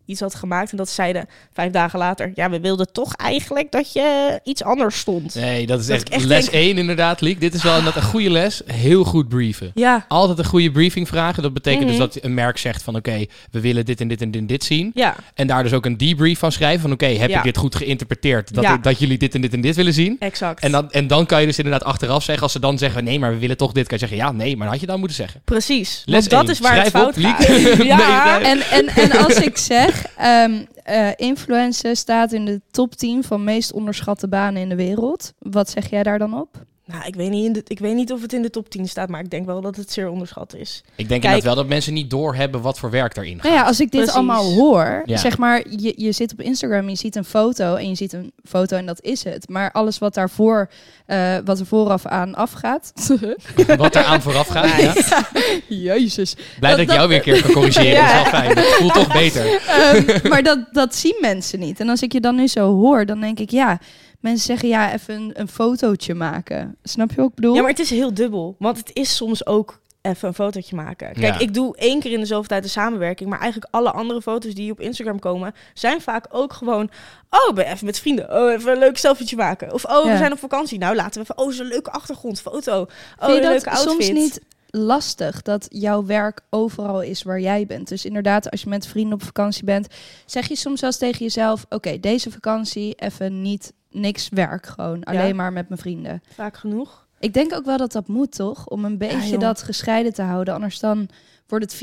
[0.07, 0.71] iets had gemaakt.
[0.71, 4.99] En dat zeiden vijf dagen later, ja, we wilden toch eigenlijk dat je iets anders
[4.99, 5.35] stond.
[5.35, 7.39] Nee, dat is Dat echt, les denk- 1 inderdaad, Liek.
[7.39, 8.61] Dit is wel inderdaad een goede les.
[8.65, 9.71] Heel goed brieven.
[9.73, 11.43] Ja, Altijd een goede briefing vragen.
[11.43, 11.89] Dat betekent Mhm.
[11.89, 14.47] dus dat een merk zegt van oké, we willen dit en dit en dit en
[14.47, 14.91] dit zien.
[14.93, 17.37] ja, En daar dus ook een debrief van schrijven van oké, heb Ja.
[17.37, 18.53] ik dit goed geïnterpreteerd?
[18.53, 18.73] Dat, Ja.
[18.73, 20.15] ik- dat jullie dit en dit en dit willen zien?
[20.19, 20.63] exact.
[20.63, 23.19] En dan, en dan kan je dus inderdaad achteraf zeggen, als ze dan zeggen nee,
[23.19, 24.99] maar we willen toch dit, kan je zeggen ja, nee, maar dat had je dan
[24.99, 25.41] moeten zeggen.
[25.45, 26.51] Precies, Les want dat één.
[26.51, 27.47] is waar het Schrijf op, fout gaat.
[27.77, 28.47] Nee, ja, nee.
[28.47, 33.43] En, en, en als ik zeg, ehm eh, influencer staat in de top 10 van
[33.43, 35.33] meest onderschatte banen in de wereld.
[35.39, 36.65] Wat zeg jij daar dan op?
[36.87, 38.87] Nou, ik weet, niet in de, ik weet niet of het in de top 10
[38.87, 40.83] staat, maar ik denk wel dat het zeer onderschat is.
[40.85, 43.43] Ik denk Kijk- inderdaad wel dat mensen niet doorhebben wat voor werk daarin gaat.
[43.43, 44.15] Nou ja, als ik dit Precies.
[44.15, 45.17] allemaal hoor, Ja.
[45.17, 48.31] zeg maar, je, je zit op Instagram, je ziet een foto en je ziet een
[48.45, 49.49] foto en dat is het.
[49.49, 50.69] Maar alles wat daarvoor,
[51.05, 52.91] eh, wat er vooraf aan afgaat.
[53.77, 54.81] Wat eraan vooraf gaat.
[55.07, 55.25] Ja.
[55.67, 56.35] Jezus.
[56.59, 57.87] Blij dat ik jou weer een keer kan corrigeren.
[57.91, 58.23] Ja.
[58.23, 58.57] Dat is wel fijn.
[58.57, 59.61] Het voelt toch beter.
[59.67, 61.79] Ehm, maar dat, dat zien mensen niet.
[61.79, 63.79] En als ik je dan nu zo hoor, dan denk ik, ja,
[64.19, 66.75] mensen zeggen ja, even een, een fotootje maken.
[66.83, 67.55] Snap je wat ik bedoel?
[67.55, 68.55] Ja, maar het is heel dubbel.
[68.59, 71.13] Want het is soms ook even een fotootje maken.
[71.13, 71.39] Kijk, Ja.
[71.39, 73.29] ik doe één keer in de zoveel tijd een samenwerking.
[73.29, 75.53] Maar eigenlijk alle andere foto's die op Instagram komen...
[75.73, 76.89] zijn vaak ook gewoon...
[77.29, 78.31] Oh, ben even met vrienden.
[78.43, 79.73] Oh, even een leuk selfietje maken.
[79.73, 80.77] Of oh, we zijn op vakantie.
[80.77, 81.45] Nou, laten we even...
[81.45, 82.81] Oh, zo'n leuke achtergrondfoto.
[82.81, 82.87] Oh,
[83.17, 83.91] Vind je een dat leuke outfit.
[84.05, 87.87] soms niet lastig dat jouw werk overal is waar jij bent?
[87.87, 89.87] Dus inderdaad, als je met vrienden op vakantie bent,
[90.25, 95.03] zeg je soms wel eens tegen jezelf: Oké, deze vakantie even niet niks werk, gewoon
[95.03, 96.23] alleen maar met mijn vrienden.
[96.33, 97.05] Vaak genoeg.
[97.19, 98.67] Ik denk ook wel dat dat moet, toch?
[98.67, 100.53] Om een beetje dat gescheiden te houden.
[100.53, 101.09] Anders dan
[101.47, 101.75] wordt het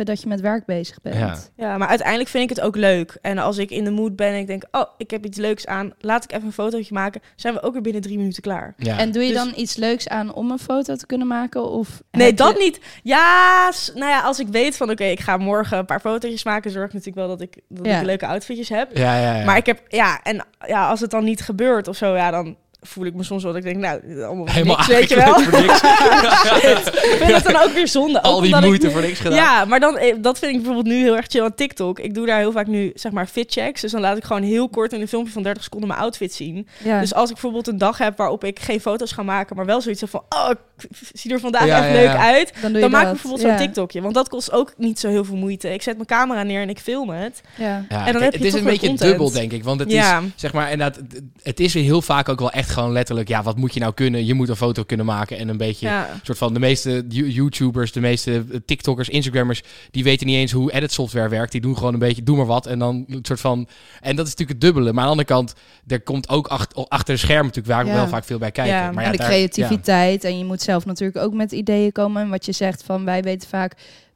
[0.00, 1.14] 24-7 dat je met werk bezig bent.
[1.16, 1.36] Ja.
[1.56, 3.18] Ja, maar uiteindelijk vind ik het ook leuk.
[3.22, 4.62] En als ik in de mood ben en ik denk...
[4.70, 5.92] Oh, ik heb iets leuks aan.
[6.00, 7.20] Laat ik even een fotootje maken.
[7.36, 8.74] Zijn we ook weer binnen drie minuten klaar.
[8.76, 8.98] Ja.
[8.98, 11.70] En doe je Dus- dan iets leuks aan om een foto te kunnen maken?
[11.70, 12.80] Of Nee, dat je- niet.
[13.02, 16.70] Ja, nou ja, als ik weet van oké, ik ga morgen een paar fotootjes maken,
[16.70, 17.98] zorg ik natuurlijk wel dat ik, dat Ja.
[17.98, 18.96] ik leuke outfitjes heb.
[18.96, 19.44] ja, ja, ja.
[19.44, 22.56] Maar ik heb, ja, en ja, als het dan niet gebeurt of zo, ja, dan
[22.86, 25.40] voel ik me soms wel dat ik denk, nou, allemaal Helemaal niks, weet je wel.
[25.40, 25.80] voor niks.
[27.14, 28.22] Ik vind het dan ook weer zonde.
[28.22, 29.38] Al die ik moeite voor niks gedaan.
[29.38, 31.98] Ja, maar dan, eh, dat vind ik bijvoorbeeld nu heel erg chill aan TikTok.
[31.98, 33.80] Ik doe daar heel vaak nu, zeg maar, fit checks.
[33.80, 36.34] Dus dan laat ik gewoon heel kort in een filmpje van 30 seconden mijn outfit
[36.34, 36.68] zien.
[36.84, 37.00] Ja.
[37.00, 39.80] Dus als ik bijvoorbeeld een dag heb waarop ik geen foto's ga maken, maar wel
[39.80, 42.16] zoiets heb van, oh, ik zie er vandaag Ja, ja, leuk ja.
[42.32, 42.52] uit.
[42.60, 43.48] dan doe je Dan maak ik bijvoorbeeld ja.
[43.48, 44.00] zo'n TikTokje.
[44.00, 45.72] Want dat kost ook niet zo heel veel moeite.
[45.72, 47.40] Ik zet mijn camera neer en ik film het.
[47.56, 47.66] Ja.
[47.76, 49.10] En dan kijk, heb je het is een weer beetje content.
[49.10, 49.64] dubbel, denk ik.
[49.64, 50.18] Want het Ja.
[50.18, 53.42] is, zeg maar, inderdaad, het- het is heel vaak ook wel echt gewoon letterlijk, ja,
[53.42, 54.26] wat moet je nou kunnen?
[54.26, 56.08] Je moet een foto kunnen maken en een beetje, Ja.
[56.22, 60.52] soort van, de meeste You- YouTubers, de meeste eh, TikTokkers, Instagrammers, die weten niet eens
[60.52, 61.52] hoe edit software werkt.
[61.52, 62.66] Die doen gewoon een beetje, doe maar wat.
[62.66, 63.68] En dan een soort van,
[64.00, 64.92] en dat is natuurlijk het dubbele.
[64.92, 65.54] Maar aan de andere kant,
[65.86, 67.94] er komt ook achter, achter de schermen natuurlijk waar Ja.
[67.94, 68.74] wel vaak veel bij kijken.
[68.74, 68.90] Ja.
[68.90, 70.24] Maar en de daar- creativiteit.
[70.24, 72.22] En je moet zelf natuurlijk ook met ideeën komen.
[72.22, 73.72] En wat je zegt van wij weten vaak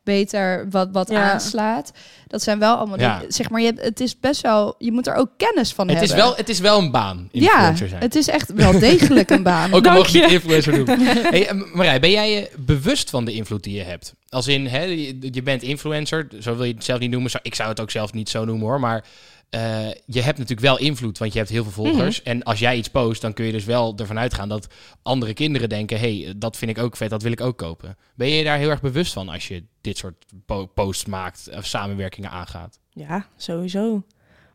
[0.08, 1.32] beter wat, wat Ja.
[1.32, 1.92] aanslaat.
[2.26, 3.16] Dat zijn wel allemaal Ja.
[3.18, 3.32] dingen.
[3.32, 4.74] Zeg maar, je hebt, het is best wel.
[4.78, 6.26] Je moet er ook kennis van Ja, het, is hebben.
[6.26, 8.00] wel, het is wel een baan, ja, influencer zijn.
[8.02, 9.72] het is echt wel degelijk een baan.
[9.74, 10.20] Ook al we je.
[10.20, 10.88] niet influencer doen.
[11.06, 14.14] hey, eh, Marij, ben jij je bewust van de invloed die je hebt?
[14.28, 17.30] Als in, hè, je, je bent influencer, zo wil je het zelf niet noemen.
[17.30, 18.80] Zo- Ik zou het ook zelf niet zo noemen hoor.
[18.80, 19.04] Maar
[19.50, 22.22] eh, je hebt natuurlijk wel invloed, want je hebt heel veel volgers.
[22.22, 24.68] En als jij iets post, dan kun je dus wel ervan uitgaan dat
[25.02, 25.98] andere kinderen denken...
[25.98, 27.96] hé, hey, dat vind ik ook vet, dat wil ik ook kopen.
[28.14, 31.48] Ben je je daar heel erg bewust van als je dit soort po- posts maakt
[31.56, 32.80] of samenwerkingen aangaat?
[32.90, 34.02] Ja, sowieso.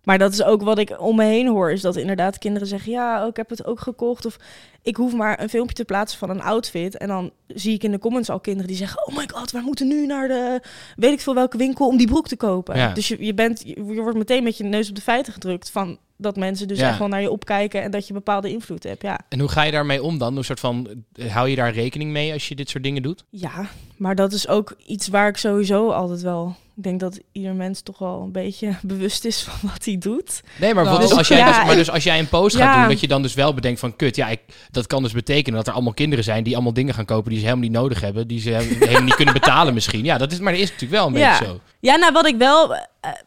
[0.03, 1.71] Maar dat is ook wat ik om me heen hoor.
[1.71, 2.91] Is dat inderdaad kinderen zeggen...
[2.91, 4.25] Ja, oh, ik heb het ook gekocht.
[4.25, 4.37] Of
[4.81, 6.97] ik hoef maar een filmpje te plaatsen van een outfit.
[6.97, 9.07] En dan zie ik in de comments al kinderen die zeggen...
[9.07, 10.61] Oh my god, wij moeten nu naar de...
[10.95, 12.77] Weet ik veel welke winkel om die broek te kopen.
[12.77, 12.93] Ja.
[12.93, 15.69] Dus je, je, bent, je, je wordt meteen met je neus op de feiten gedrukt...
[15.69, 16.89] van dat mensen dus Ja.
[16.89, 17.81] echt wel naar je opkijken...
[17.81, 19.01] en dat je bepaalde invloed hebt.
[19.01, 19.19] Ja.
[19.29, 20.37] En hoe ga je daarmee om dan?
[20.37, 20.87] Een soort van,
[21.29, 23.23] hou je daar rekening mee als je dit soort dingen doet?
[23.29, 26.55] ja, maar dat is ook iets waar ik sowieso altijd wel...
[26.77, 30.41] Ik denk dat ieder mens toch wel een beetje bewust is van wat hij doet.
[30.59, 32.55] Nee, maar, Nou, wat is als jij ja, dus, maar dus als jij een post
[32.55, 34.39] gaat doen, dat je dan dus wel bedenkt van kut, ja, ik,
[34.71, 37.39] dat kan dus betekenen dat er allemaal kinderen zijn die allemaal dingen gaan kopen die
[37.39, 40.03] ze helemaal niet nodig hebben, die ze he- helemaal niet kunnen betalen misschien.
[40.03, 41.59] Ja, dat is, maar dat is natuurlijk wel een beetje zo.
[41.79, 42.79] Ja, nou wat ik wel, eh,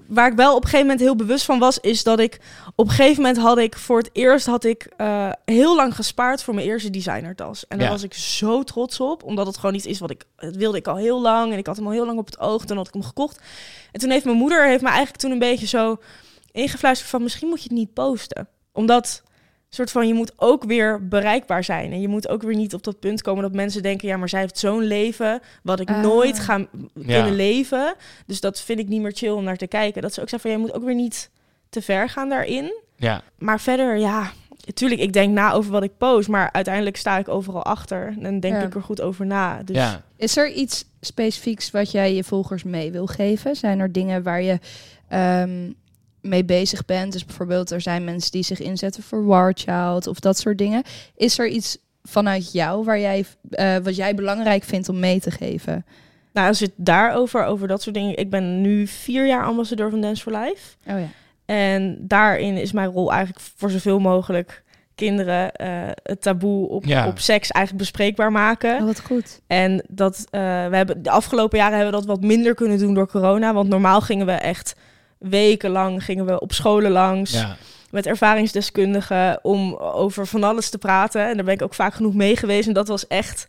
[0.06, 2.40] waar ik wel op een gegeven moment heel bewust van was, is dat ik
[2.78, 6.42] op een gegeven moment had ik voor het eerst had ik eh, heel lang gespaard
[6.42, 7.66] voor mijn eerste designertas.
[7.68, 7.92] En daar Ja.
[7.92, 10.86] was ik zo trots op, omdat het gewoon iets is wat ik, het wilde ik
[10.86, 12.64] al heel lang en ik had hem al heel lang op het oog.
[12.64, 13.40] Toen had ik hem gekocht.
[13.92, 15.96] En toen heeft mijn moeder heeft me eigenlijk toen een beetje zo
[16.52, 19.22] ingefluisterd van misschien moet je het niet posten, omdat
[19.68, 22.82] soort van je moet ook weer bereikbaar zijn en je moet ook weer niet op
[22.84, 26.02] dat punt komen dat mensen denken ja maar zij heeft zo'n leven wat ik Ah.
[26.02, 26.66] nooit ga Ja.
[26.94, 27.94] kunnen leven
[28.26, 30.50] dus dat vind ik niet meer chill om naar te kijken dat ze ook zeggen
[30.50, 31.30] van jij moet ook weer niet
[31.68, 34.32] te ver gaan daarin Ja, maar verder ja
[34.64, 38.40] natuurlijk ik denk na over wat ik post maar uiteindelijk sta ik overal achter en
[38.40, 38.62] denk Ja.
[38.62, 40.02] ik er goed over na dus ja.
[40.16, 43.56] Is er iets specifieks wat jij je volgers mee wil geven?
[43.56, 44.58] Zijn er dingen waar je
[45.08, 45.70] ehm,
[46.20, 47.12] mee bezig bent.
[47.12, 50.82] Dus bijvoorbeeld, er zijn mensen die zich inzetten voor War Child of dat soort dingen.
[51.16, 55.30] Is er iets vanuit jou waar jij, eh, wat jij belangrijk vindt om mee te
[55.30, 55.84] geven?
[56.32, 58.16] Nou, als het daarover, over dat soort dingen.
[58.16, 60.76] Ik ben nu vier jaar ambassadeur van Dance for Life.
[60.86, 61.08] Oh ja.
[61.46, 64.62] En daarin is mijn rol eigenlijk voor zoveel mogelijk
[64.94, 65.68] kinderen eh,
[66.02, 67.06] het taboe op, Ja.
[67.06, 68.76] op seks eigenlijk bespreekbaar maken.
[68.78, 69.40] Oh, wat goed.
[69.46, 72.94] En dat eh, we hebben de afgelopen jaren hebben we dat wat minder kunnen doen
[72.94, 73.52] door corona.
[73.54, 74.74] Want normaal gingen we echt
[75.18, 77.56] wekenlang gingen we op scholen langs Ja.
[77.90, 81.28] met ervaringsdeskundigen om over van alles te praten.
[81.28, 82.68] En daar ben ik ook vaak genoeg mee geweest.
[82.68, 83.46] En dat was echt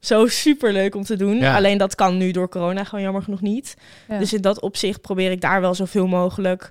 [0.00, 1.36] zo super leuk om te doen.
[1.36, 1.56] Ja.
[1.56, 3.76] Alleen dat kan nu door corona gewoon jammer genoeg niet.
[4.08, 4.18] Ja.
[4.18, 6.70] Dus in dat opzicht probeer ik daar wel zoveel mogelijk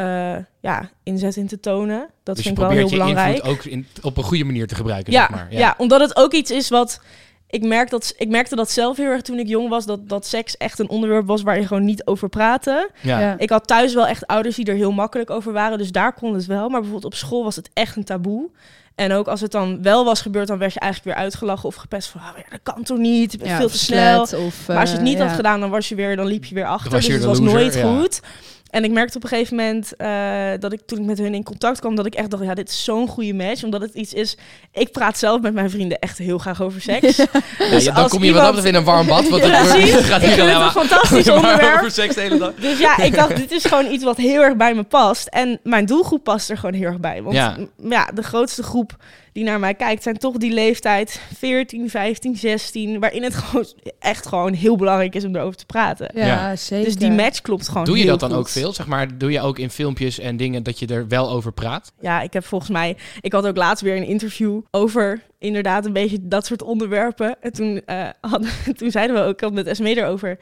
[0.00, 2.08] eh, ja, inzet in te tonen.
[2.22, 3.36] Dat Dus je vind ik wel heel probeert je belangrijk.
[3.36, 5.46] invloed ook in, op een goede manier te gebruiken, Ja, zeg maar.
[5.50, 5.74] ja.
[5.78, 7.00] omdat het ook iets is wat...
[7.46, 10.26] Ik, merk dat, ik merkte dat zelf heel erg toen ik jong was, dat, dat
[10.26, 12.90] seks echt een onderwerp was waar je gewoon niet over praatte.
[13.00, 13.20] Ja.
[13.20, 13.34] Ja.
[13.38, 16.34] Ik had thuis wel echt ouders die er heel makkelijk over waren, dus daar kon
[16.34, 16.68] het wel.
[16.68, 18.50] Maar bijvoorbeeld op school was het echt een taboe.
[18.94, 21.74] En ook als het dan wel was gebeurd, dan werd je eigenlijk weer uitgelachen of
[21.74, 24.22] gepest van, ah, ja, dat kan toch niet, je Ja, veel te snel.
[24.22, 25.26] Of, Maar als je het eh, niet ja.
[25.26, 26.90] had gedaan, dan was je weer, dan liep je weer achter.
[26.90, 27.96] was je dus het was nooit ja.
[27.96, 28.20] goed.
[28.70, 31.42] En ik merkte op een gegeven moment eh, dat ik toen ik met hun in
[31.42, 33.64] contact kwam, dat ik echt dacht, ja, dit is zo'n goede match.
[33.64, 34.36] Omdat het iets is,
[34.72, 37.16] ik praat zelf met mijn vrienden echt heel graag over seks.
[37.16, 37.24] Ja,
[37.70, 39.28] Dus ja, dan als kom je wat dat iemand- betreft in een warm bad.
[39.28, 39.86] Want Ja, je?
[39.86, 41.76] gaat alleen maar fantastisch onderwerp.
[41.76, 42.54] over seks de hele dag.
[42.54, 45.26] Dus ja, ik dacht, dit is gewoon iets wat heel erg bij me past.
[45.26, 47.22] En mijn doelgroep past er gewoon heel erg bij.
[47.22, 47.36] Want
[47.88, 48.96] ja, de grootste groep
[49.32, 53.00] die naar mij kijkt, zijn toch die leeftijd 14, 15, 16.
[53.00, 53.66] Waarin het gewoon
[53.98, 56.10] echt gewoon heel belangrijk is om erover te praten.
[56.14, 56.56] Ja, Ja.
[56.56, 56.84] zeker.
[56.84, 58.38] Dus die match klopt gewoon Doe je heel dat dan goed.
[58.38, 58.72] ook veel?
[58.72, 61.92] Zeg maar, doe je ook in filmpjes en dingen dat je er wel over praat?
[62.00, 62.96] Ja, ik heb volgens mij...
[63.20, 67.36] Ik had ook laatst weer een interview over inderdaad een beetje dat soort onderwerpen.
[67.40, 70.38] En toen, eh, hadden, toen zeiden we ook, ik had met Esme erover...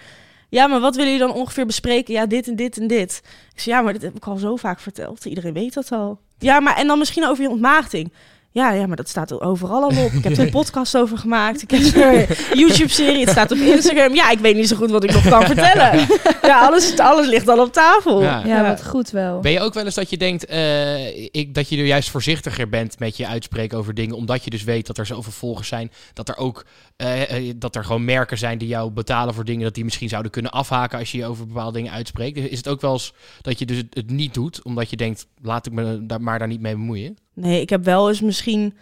[0.50, 2.14] Ja, maar wat willen jullie dan ongeveer bespreken?
[2.14, 3.22] Ja, dit en dit en dit.
[3.54, 5.24] Ik zei, ja, maar dit heb ik al zo vaak verteld.
[5.24, 6.20] Iedereen weet dat al.
[6.38, 8.12] Ja, maar en dan misschien over je ontmaagding.
[8.50, 10.12] Ja, ja, maar dat staat er overal al op.
[10.12, 11.62] Ik heb er een podcast over gemaakt.
[11.62, 12.26] Ik heb een
[12.58, 13.20] YouTube-serie.
[13.20, 14.14] Het staat op Instagram.
[14.14, 16.06] Ja, ik weet niet zo goed wat ik nog kan vertellen.
[16.42, 18.22] Ja, alles, alles ligt al op tafel.
[18.22, 18.46] Ja.
[18.46, 19.40] Ja, wat goed wel.
[19.40, 22.68] Ben je ook wel eens dat je denkt eh, ik, dat je er juist voorzichtiger
[22.68, 25.90] bent met je uitspreken over dingen, omdat je dus weet dat er zoveel volgers zijn,
[26.12, 26.64] dat er ook
[26.96, 30.08] eh, eh, dat er gewoon merken zijn die jou betalen voor dingen, dat die misschien
[30.08, 32.36] zouden kunnen afhaken als je je over bepaalde dingen uitspreekt.
[32.36, 35.26] Is het ook wel eens dat je dus het, het niet doet, omdat je denkt,
[35.42, 37.16] laat ik me daar maar daar niet mee bemoeien?
[37.40, 38.76] Nee, ik heb wel eens misschien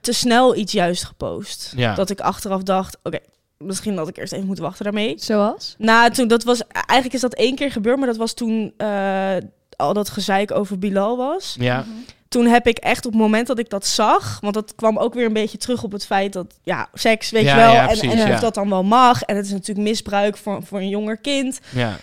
[0.00, 1.72] te snel iets juist gepost.
[1.76, 1.94] Ja.
[1.94, 3.18] Dat ik achteraf dacht, oké,
[3.58, 5.14] misschien had ik eerst even moeten wachten daarmee.
[5.18, 5.74] Zoals?
[5.78, 9.36] Nou, toen dat was eigenlijk is dat één keer gebeurd, maar dat was toen eh,
[9.76, 11.56] al dat gezeik over Bilal was.
[11.58, 11.84] Ja,
[12.28, 15.14] Toen heb ik echt op het moment dat ik dat zag, want dat kwam ook
[15.14, 17.80] weer een beetje terug op het feit dat ja, seks, weet Ja, je wel, ja,
[17.80, 18.40] en, precies, en of ja.
[18.40, 19.22] dat dan wel mag.
[19.22, 21.60] En het is natuurlijk misbruik voor, voor een jonger kind.
[21.72, 21.96] ja.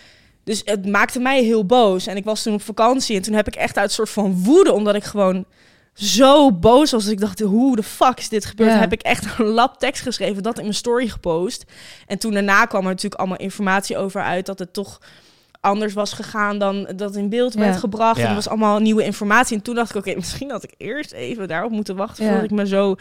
[0.44, 2.08] Dus het maakte mij heel boos.
[2.08, 4.44] En ik was toen op vakantie en toen heb ik echt uit een soort van
[4.44, 5.46] woede, omdat ik gewoon
[5.94, 7.08] zo boos was.
[7.08, 8.72] Ik dacht, hoe de fuck is dit gebeurd?
[8.72, 8.78] Ja.
[8.80, 11.66] Heb ik echt een lab tekst geschreven, dat in mijn story gepost.
[12.08, 15.00] En toen daarna kwam er natuurlijk allemaal informatie over uit dat het toch
[15.60, 17.60] anders was gegaan dan dat in beeld Ja.
[17.60, 18.18] werd gebracht.
[18.18, 18.24] Ja.
[18.24, 19.58] En er was allemaal nieuwe informatie.
[19.58, 22.30] En toen dacht ik, oké, misschien had ik eerst even daarop moeten wachten Ja.
[22.32, 22.92] voordat ik me zo...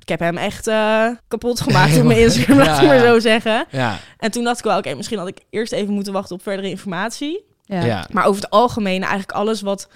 [0.00, 3.18] Ik heb hem echt eh, kapot gemaakt op mijn Instagram, laat Ja, ik maar zo
[3.18, 3.66] zeggen.
[3.70, 3.98] ja.
[4.18, 6.68] En toen dacht ik wel, oké, misschien had ik eerst even moeten wachten op verdere
[6.70, 7.44] informatie.
[7.64, 7.84] Ja.
[7.84, 8.06] ja.
[8.12, 9.88] Maar over het algemeen, eigenlijk alles wat,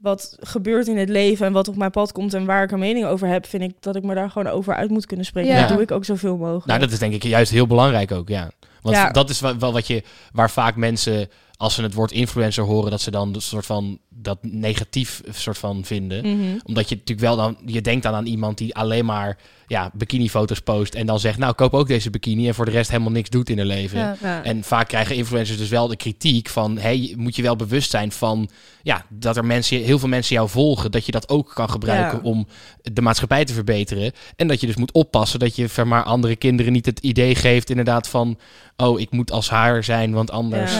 [0.00, 2.78] wat gebeurt in het leven en wat op mijn pad komt en waar ik een
[2.78, 5.52] mening over heb, vind ik dat ik me daar gewoon over uit moet kunnen spreken.
[5.54, 5.60] Ja.
[5.60, 6.66] Dat doe ik ook zoveel mogelijk.
[6.66, 8.50] Nou, dat is denk ik juist heel belangrijk ook, ja.
[8.82, 9.10] Want Ja.
[9.10, 11.28] dat is wel, wel wat je, waar vaak mensen,
[11.60, 15.58] als ze het woord influencer horen, dat ze dan een soort van dat negatief soort
[15.58, 16.36] van vinden.
[16.36, 16.58] Mhm.
[16.64, 20.60] Omdat je natuurlijk wel dan, je denkt dan aan iemand die alleen maar ja, bikinifoto's
[20.60, 23.30] post en dan zegt, nou koop ook deze bikini en voor de rest helemaal niks
[23.30, 23.98] doet in hun leven.
[23.98, 24.16] Ja.
[24.22, 24.44] Ja.
[24.44, 28.12] En vaak krijgen influencers dus wel de kritiek van, hey, moet je wel bewust zijn
[28.12, 28.48] van,
[28.82, 32.18] ja, dat er mensen, heel veel mensen jou volgen, dat je dat ook kan gebruiken
[32.18, 32.30] Ja.
[32.30, 32.46] om
[32.82, 34.12] de maatschappij te verbeteren.
[34.36, 37.34] En dat je dus moet oppassen dat je zeg maar andere kinderen niet het idee
[37.34, 38.38] geeft inderdaad van,
[38.76, 40.72] oh, ik moet als haar zijn, want anders.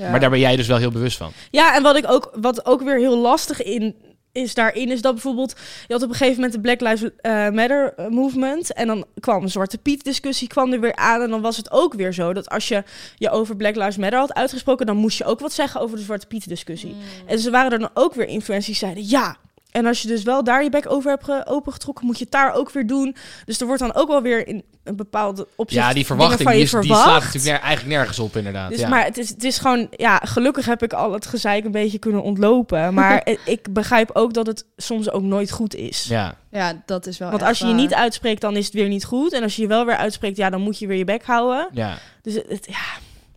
[0.00, 0.10] Ja.
[0.10, 1.32] Maar daar ben jij dus wel heel bewust van.
[1.50, 3.94] Ja, en wat ik ook, wat ook weer heel lastig in
[4.32, 5.54] is daarin, is dat bijvoorbeeld,
[5.86, 8.72] je had op een gegeven moment de Black Lives eh, Matter eh, movement.
[8.72, 11.22] En dan kwam een Zwarte Piet discussie kwam er weer aan.
[11.22, 12.82] En dan was het ook weer zo dat als je
[13.16, 16.02] je over Black Lives Matter had uitgesproken, dan moest je ook wat zeggen over de
[16.02, 16.96] Zwarte Piet discussie.
[17.26, 19.36] En ze waren er dan ook weer influencers die zeiden ja.
[19.70, 22.32] En als je dus wel daar je bek over hebt ge- opengetrokken, moet je het
[22.32, 23.16] daar ook weer doen.
[23.44, 26.52] Dus er wordt dan ook wel weer in een bepaalde opzicht Ja, die verwachting van
[26.52, 28.70] die, is, die slaat natuurlijk ner- eigenlijk nergens op inderdaad.
[28.70, 28.88] Dus, ja.
[28.88, 31.98] Maar het is, het is gewoon, ja, gelukkig heb ik al het gezeik een beetje
[31.98, 32.94] kunnen ontlopen.
[32.94, 36.04] Maar het- ik begrijp ook dat het soms ook nooit goed is.
[36.08, 36.34] ja.
[36.50, 39.04] Ja, dat is wel Want als je je niet uitspreekt, dan is het weer niet
[39.04, 39.32] goed.
[39.32, 41.68] En als je je wel weer uitspreekt, ja, dan moet je weer je bek houden.
[41.72, 41.98] ja.
[42.22, 42.78] Dus het, het- ja,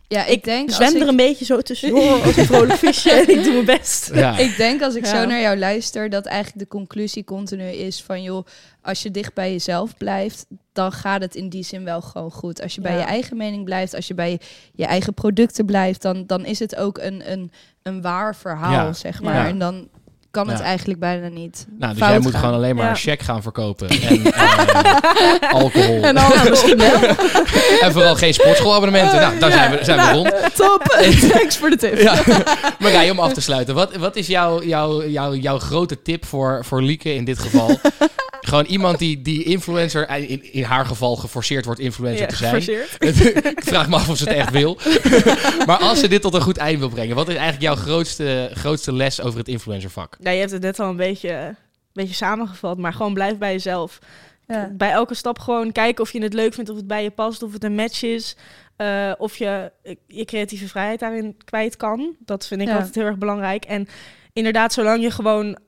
[0.08, 3.10] Ja, ik, denk als zwem ik- er een beetje zo tussendoor als een vrolijk visje
[3.10, 4.10] en ik doe mijn best.
[4.14, 4.38] Ja.
[4.38, 5.10] Ik denk als ik Ja.
[5.20, 8.46] zo naar jou luister, dat eigenlijk de conclusie continu is van joh,
[8.82, 12.62] als je dicht bij jezelf blijft, dan gaat het in die zin wel gewoon goed.
[12.62, 14.40] Als je bij je eigen mening blijft, als je bij
[14.74, 17.50] je eigen producten blijft, dan, dan is het ook een, een,
[17.82, 18.92] een waar verhaal, Ja.
[18.92, 19.34] zeg maar.
[19.34, 19.46] Ja.
[19.48, 19.88] En dan
[20.34, 21.66] kan het eigenlijk bijna niet.
[21.78, 22.40] Nou, dus fout jij moet gaan.
[22.40, 22.90] gewoon alleen maar Ja.
[22.90, 23.88] een check gaan verkopen.
[24.08, 26.02] En eh, alcohol.
[26.02, 26.92] En dan misschien wel.
[27.80, 29.20] En vooral geen sportschoolabonnementen.
[29.20, 30.34] Nou, daar zijn we, zijn we rond.
[30.54, 30.82] Top.
[31.32, 31.98] Thanks voor de tip.
[31.98, 32.14] Ja.
[32.78, 33.74] Marij, om af te sluiten.
[33.74, 37.78] Wat, wat is jouw, jouw, jouw, jouw grote tip voor, voor Lieke in dit geval?
[38.44, 42.36] Gewoon iemand die, die influencer, eh, in, in haar geval geforceerd wordt influencer Ja, te
[42.36, 42.62] zijn.
[42.62, 42.96] geforceerd.
[43.58, 44.78] ik vraag me af of ze het echt wil.
[45.66, 48.50] maar als ze dit tot een goed eind wil brengen, wat is eigenlijk jouw grootste,
[48.54, 50.16] grootste les over het influencervak?
[50.20, 51.56] Nou, je hebt het net al een beetje, een
[51.92, 53.98] beetje samengevat, maar gewoon blijf bij jezelf.
[54.46, 54.70] Ja.
[54.72, 57.42] Bij elke stap gewoon kijken of je het leuk vindt, of het bij je past,
[57.42, 58.36] of het een match is.
[58.76, 62.16] eh, of je eh, je creatieve vrijheid daarin kwijt kan.
[62.18, 62.74] Dat vind ik Ja.
[62.76, 63.64] altijd heel erg belangrijk.
[63.64, 63.88] En
[64.32, 65.58] inderdaad, zolang je gewoon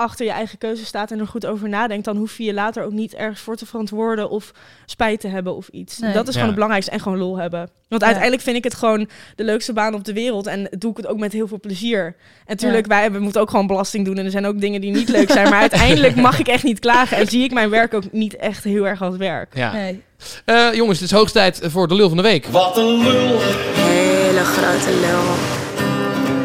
[0.00, 2.84] achter je eigen keuze staat en er goed over nadenkt, dan hoef je je later
[2.84, 4.52] ook niet ergens voor te verantwoorden of
[4.86, 5.98] spijt te hebben of iets.
[5.98, 6.12] Nee.
[6.12, 6.32] Dat is Ja.
[6.32, 7.70] gewoon het belangrijkste en gewoon lol hebben.
[7.88, 8.06] Want Ja.
[8.06, 11.06] uiteindelijk vind ik het gewoon de leukste baan op de wereld en doe ik het
[11.06, 12.04] ook met heel veel plezier.
[12.04, 12.14] En
[12.46, 15.08] natuurlijk, wij hebben, moeten ook gewoon belasting doen en er zijn ook dingen die niet
[15.08, 18.12] leuk zijn, maar uiteindelijk mag ik echt niet klagen en zie ik mijn werk ook
[18.12, 19.56] niet echt heel erg als werk.
[19.56, 19.72] Ja.
[19.72, 20.02] Nee.
[20.44, 22.46] Eh, jongens, het is hoogst tijd voor de lul van de week.
[22.46, 23.38] Wat een lul,
[23.74, 25.59] Hele grote lul.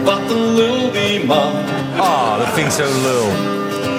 [0.06, 1.53] Wat een lul die man.
[1.97, 3.28] Ah, dat vind ik zo lul.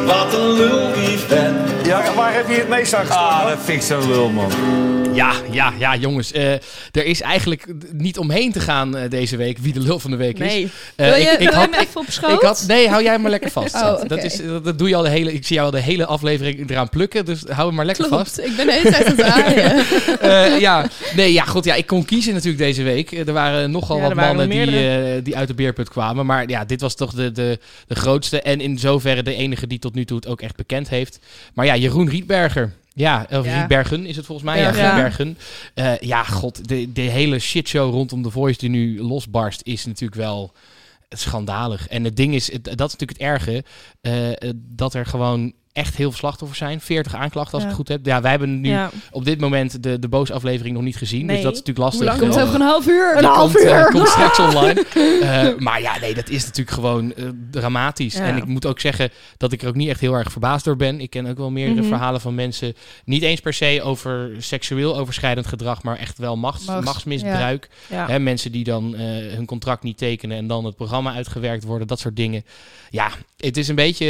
[0.07, 1.46] Wat een lul die vent.
[1.87, 4.51] Ja, waar heb je het meest aan Ah, dat vind ik zo lul, man.
[5.15, 6.33] Ja, ja, ja, jongens.
[6.33, 6.53] eh,
[6.93, 10.17] er is eigenlijk niet omheen te gaan eh, deze week wie de lul van de
[10.17, 10.47] week is.
[10.53, 10.71] Nee.
[10.97, 12.33] Eh, Wil je, ik, ik wil had, je me even op schoot?
[12.33, 13.75] ik had, nee, hou jij maar lekker vast.
[13.87, 15.81] Oh, dat, is, dat, dat doe je al de hele, ik zie jou al de
[15.81, 18.39] hele aflevering eraan plukken, dus hou hem maar lekker vast.
[18.39, 19.85] Ik ben de hele tijd aan het aaien.
[20.21, 21.65] Eh, ja, nee, ja, goed.
[21.65, 23.13] Ja, ik kon kiezen natuurlijk deze week.
[23.13, 26.27] Er waren nogal Ja, wat waren mannen die, eh, die uit de beerput kwamen.
[26.27, 28.43] Maar ja, dit was toch de, de, de grootste.
[28.43, 31.19] En in zoverre de enige die tot nu toe het ook echt bekend heeft.
[31.55, 32.73] Maar ja, Jeroen Rietberger.
[32.95, 33.59] Ja, of Ja.
[33.59, 34.73] Rietbergen is het volgens mij.
[34.73, 35.37] Bergen.
[35.75, 35.95] Ja.
[35.95, 36.69] Eh, ja, god.
[36.69, 40.53] De, de hele shitshow rondom The Voice die nu losbarst is natuurlijk wel
[41.09, 41.89] schandalig.
[41.89, 43.65] En het ding is, dat is natuurlijk het erge,
[44.01, 46.81] eh, dat er gewoon echt heel veel slachtoffers zijn.
[46.81, 48.07] 40 aanklachten als ik het goed heb.
[48.07, 48.91] Ja, wij hebben nu Ja.
[49.11, 51.27] op dit moment de, de boosaflevering nog niet gezien.
[51.27, 52.01] Dus dat is natuurlijk lastig.
[52.01, 53.17] Hoe lang Komt over een half uur.
[53.17, 53.91] Een half komt, eh, uur.
[53.91, 54.85] komt straks online.
[55.27, 58.15] Eh, maar ja, nee, dat is natuurlijk gewoon eh, dramatisch.
[58.15, 58.21] Ja.
[58.27, 60.77] En ik moet ook zeggen dat ik er ook niet echt heel erg verbaasd door
[60.77, 61.01] ben.
[61.01, 61.89] Ik ken ook wel meerdere Mhm.
[61.89, 62.75] verhalen van mensen.
[63.05, 67.69] Niet eens per se over seksueel overschrijdend gedrag, maar echt wel machts, Machts- machtsmisbruik.
[67.89, 71.99] Hè, mensen die dan hun contract niet tekenen en dan het programma uitgewerkt worden, dat
[72.01, 72.45] soort dingen.
[72.91, 74.05] Ja, het is een beetje.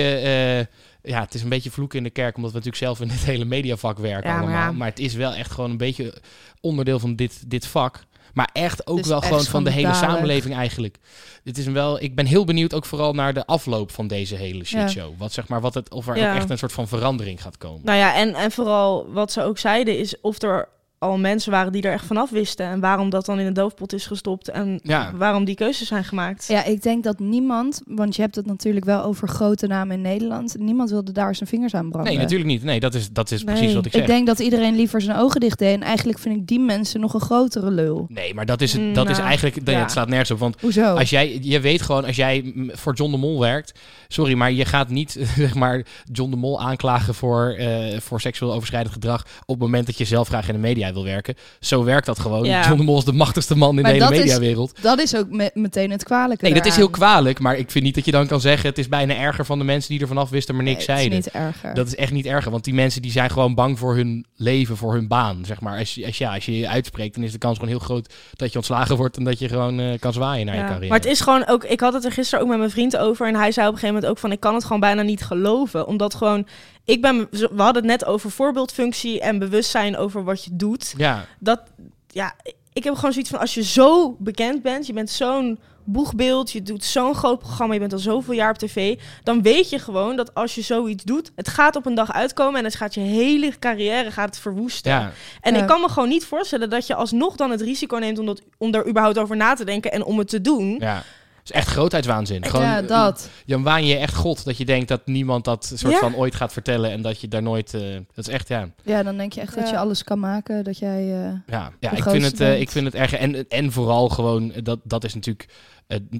[1.06, 3.24] Ja, het is een beetje vloeken in de kerk, omdat we natuurlijk zelf in het
[3.32, 4.70] hele mediavak werken Ja, maar allemaal.
[4.70, 4.72] ja.
[4.72, 6.14] Maar het is wel echt gewoon een beetje
[6.60, 8.04] onderdeel van dit, dit vak.
[8.34, 10.96] Maar echt ook wel echt gewoon van de hele samenleving eigenlijk.
[11.44, 14.64] Het is wel, ik ben heel benieuwd ook vooral naar de afloop van deze hele
[14.64, 15.18] shitshow.
[15.18, 17.80] Wat zeg maar, wat het, of er echt een soort van verandering gaat komen.
[17.84, 20.68] Nou ja, en, en vooral wat ze ook zeiden is of er
[20.98, 22.66] al mensen waren die er echt vanaf wisten.
[22.66, 24.48] En waarom dat dan in de doofpot is gestopt.
[24.50, 25.12] En Ja.
[25.16, 26.44] waarom die keuzes zijn gemaakt.
[26.48, 30.02] Ja, ik denk dat niemand, want je hebt het natuurlijk wel over grote namen in
[30.02, 30.58] Nederland.
[30.58, 32.12] Niemand wilde daar zijn vingers aan branden.
[32.12, 32.62] Nee, natuurlijk niet.
[32.62, 33.54] Nee, dat is, dat is Nee.
[33.54, 34.00] precies wat ik zeg.
[34.00, 35.74] Ik denk dat iedereen liever zijn ogen dicht deed.
[35.74, 38.06] En eigenlijk vind ik die mensen nog een grotere lul.
[38.08, 39.80] Nee, maar dat is, het, dat is Nou, eigenlijk, nee, ja.
[39.80, 40.38] het slaat nergens op.
[40.38, 40.94] Want Hoezo?
[40.94, 43.78] Als jij, je weet gewoon, als jij mm, voor John de Mol werkt,
[44.08, 48.52] sorry, maar je gaat niet zeg maar John de Mol aanklagen voor, eh, voor seksueel
[48.52, 51.34] overschrijdend gedrag op het moment dat je zelf graag in de media wil werken.
[51.60, 52.44] Zo werkt dat gewoon.
[52.44, 52.64] Ja.
[52.64, 54.82] John de Mol is de machtigste man in Maar de hele dat is- mediawereld.
[54.82, 57.84] Dat is ook me- meteen het kwalijke Nee, dat is heel kwalijk, maar ik vind
[57.84, 60.06] niet dat je dan kan zeggen het is bijna erger van de mensen die er
[60.06, 61.18] vanaf wisten maar niks Nee, het zeiden.
[61.18, 61.74] is niet erger.
[61.74, 64.76] Dat is echt niet erger, want die mensen die zijn gewoon bang voor hun leven,
[64.76, 65.44] voor hun baan.
[65.44, 65.78] Zeg maar.
[65.78, 68.14] als, je, als, ja, als je je uitspreekt, dan is de kans gewoon heel groot
[68.34, 70.66] dat je ontslagen wordt en dat je gewoon eh, kan zwaaien naar je Ja.
[70.66, 70.88] carrière.
[70.88, 73.26] Maar het is gewoon ook, ik had het er gisteren ook met mijn vriend over.
[73.26, 75.22] En hij zei op een gegeven moment ook van, ik kan het gewoon bijna niet
[75.24, 75.86] geloven.
[75.86, 76.46] Omdat gewoon,
[76.86, 80.94] ik ben, we hadden het net over voorbeeldfunctie en bewustzijn over wat je doet.
[80.96, 81.60] Ja, Dat,
[82.08, 82.34] ja,
[82.72, 86.62] ik heb gewoon zoiets van, als je zo bekend bent, je bent zo'n boegbeeld, je
[86.62, 90.16] doet zo'n groot programma, je bent al zoveel jaar op tv, dan weet je gewoon
[90.16, 93.00] dat als je zoiets doet, het gaat op een dag uitkomen en het gaat je
[93.00, 94.92] hele carrière gaat het verwoesten.
[94.92, 95.12] ja.
[95.40, 95.60] En Ja.
[95.60, 98.42] ik kan me gewoon niet voorstellen dat je alsnog dan het risico neemt om, dat,
[98.58, 100.76] om er überhaupt over na te denken en om het te doen.
[100.80, 101.02] ja.
[101.50, 102.44] Is echt grootheidswaanzin.
[102.44, 103.30] Gewoon, ja, dat.
[103.46, 105.98] Dan waan je echt god dat je denkt dat niemand dat soort Ja.
[105.98, 107.74] van ooit gaat vertellen en dat je daar nooit.
[107.74, 107.80] eh,
[108.14, 108.68] dat is echt ja.
[108.82, 110.64] Ja, dan denk je echt dat je alles kan maken.
[110.64, 111.00] Dat jij...
[111.24, 113.12] eh, Ja, ja ik, vind het, eh, ik vind het erg.
[113.12, 115.48] En, en vooral gewoon, dat, dat is natuurlijk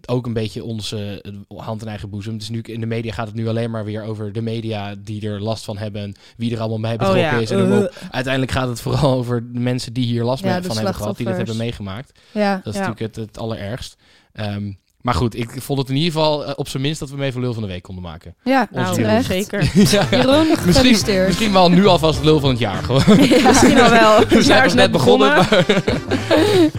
[0.07, 1.25] ook een beetje onze
[1.57, 2.39] hand in eigen boezem.
[2.39, 5.29] Dus nu in de media gaat het nu alleen maar weer over de media die
[5.29, 6.03] er last van hebben.
[6.03, 7.51] En wie er allemaal bij betrokken Oh ja, is.
[7.51, 7.85] En uh.
[8.11, 11.17] uiteindelijk gaat het vooral over de mensen die hier last Ja, van hebben gehad.
[11.17, 12.19] Die dit hebben meegemaakt.
[12.33, 12.55] ja.
[12.65, 12.87] Dat is Ja.
[12.87, 13.97] natuurlijk het, het allerergst.
[14.33, 14.73] Ehm,
[15.07, 17.25] maar goed, ik vond het in ieder geval eh, op zijn minst dat we hem
[17.25, 18.35] even lul van de week konden maken.
[18.45, 19.71] Ja, Nou, zeker.
[19.91, 20.07] ja.
[20.11, 23.03] Jeroen, Misschien, misschien wel nu alvast lul van het jaar gewoon.
[23.47, 24.19] Misschien al wel.
[24.19, 25.29] Het We zijn jaar pas is net begonnen.
[25.29, 25.65] maar-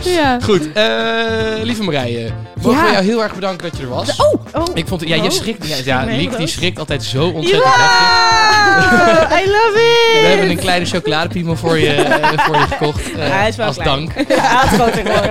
[0.18, 0.40] Ja.
[0.44, 2.86] Goed, eh, lieve Marije, mogen Ja.
[2.86, 4.16] we jou heel erg bedanken dat je er was.
[4.16, 4.64] Oh, Oh.
[4.74, 5.30] Ik vond, ja, je Oh.
[5.30, 9.40] schrikt, ja, ja Nee, Liek die schrikt altijd zo ontzettend heftig.
[9.42, 9.74] I love
[10.14, 10.22] it!
[10.22, 13.02] We hebben een kleine chocoladepiemel voor je, eh, voor je gekocht.
[13.16, 14.12] Ja, hij is wel als klein.
[14.16, 14.30] dank.
[14.30, 14.78] Ja, is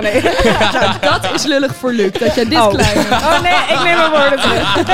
[0.01, 0.21] nee.
[0.71, 2.67] nou, dat is lullig voor Luc, dat jij dit Oh.
[2.69, 2.86] klein
[3.29, 4.75] Oh nee, ik neem mijn woorden terug.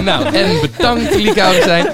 [0.00, 1.84] Nou, en bedankt Liek zijn.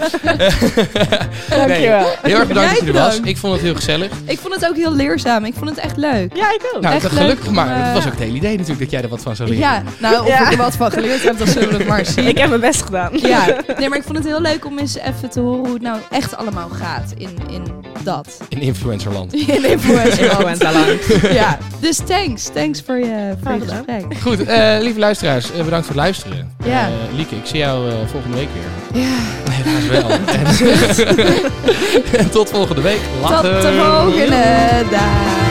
[1.49, 2.07] Dankjewel.
[2.23, 3.21] heel erg bedankt dat je er was.
[3.25, 4.11] Ik vond het heel gezellig.
[4.25, 5.45] Ik vond het ook heel leerzaam.
[5.45, 6.37] Ik vond het echt leuk.
[6.37, 6.83] Ja, ik ook.
[6.83, 7.77] Nou, Echt gelukkig om, maar.
[7.77, 9.65] eh, Dat was ook het hele idee natuurlijk dat jij er wat van zou leren.
[9.65, 10.45] Ja, nou, of Ja.
[10.45, 12.27] ik er wat van geleerd heb, dat zullen we het maar zien.
[12.27, 13.11] Ik heb mijn best gedaan.
[13.13, 13.45] Ja,
[13.79, 15.99] nee, maar ik vond het heel leuk om eens even te horen hoe het nou
[16.11, 17.63] echt allemaal gaat in, in
[18.03, 18.29] dat.
[18.49, 19.33] In influencerland.
[19.33, 20.99] In influencerland.
[21.33, 22.49] Ja, dus thanks.
[22.55, 23.85] Thanks voor je, voor je Graag
[24.23, 26.53] Goed, eh, lieve luisteraars, eh, bedankt voor het luisteren.
[26.65, 26.87] Ja.
[26.87, 29.03] Eh, Lieke, ik zie jou volgende week weer.
[29.03, 29.17] Ja,
[29.51, 30.11] Helaas wel.
[32.21, 33.01] en, tot volgende week.
[33.21, 35.44] tot de volgende dag.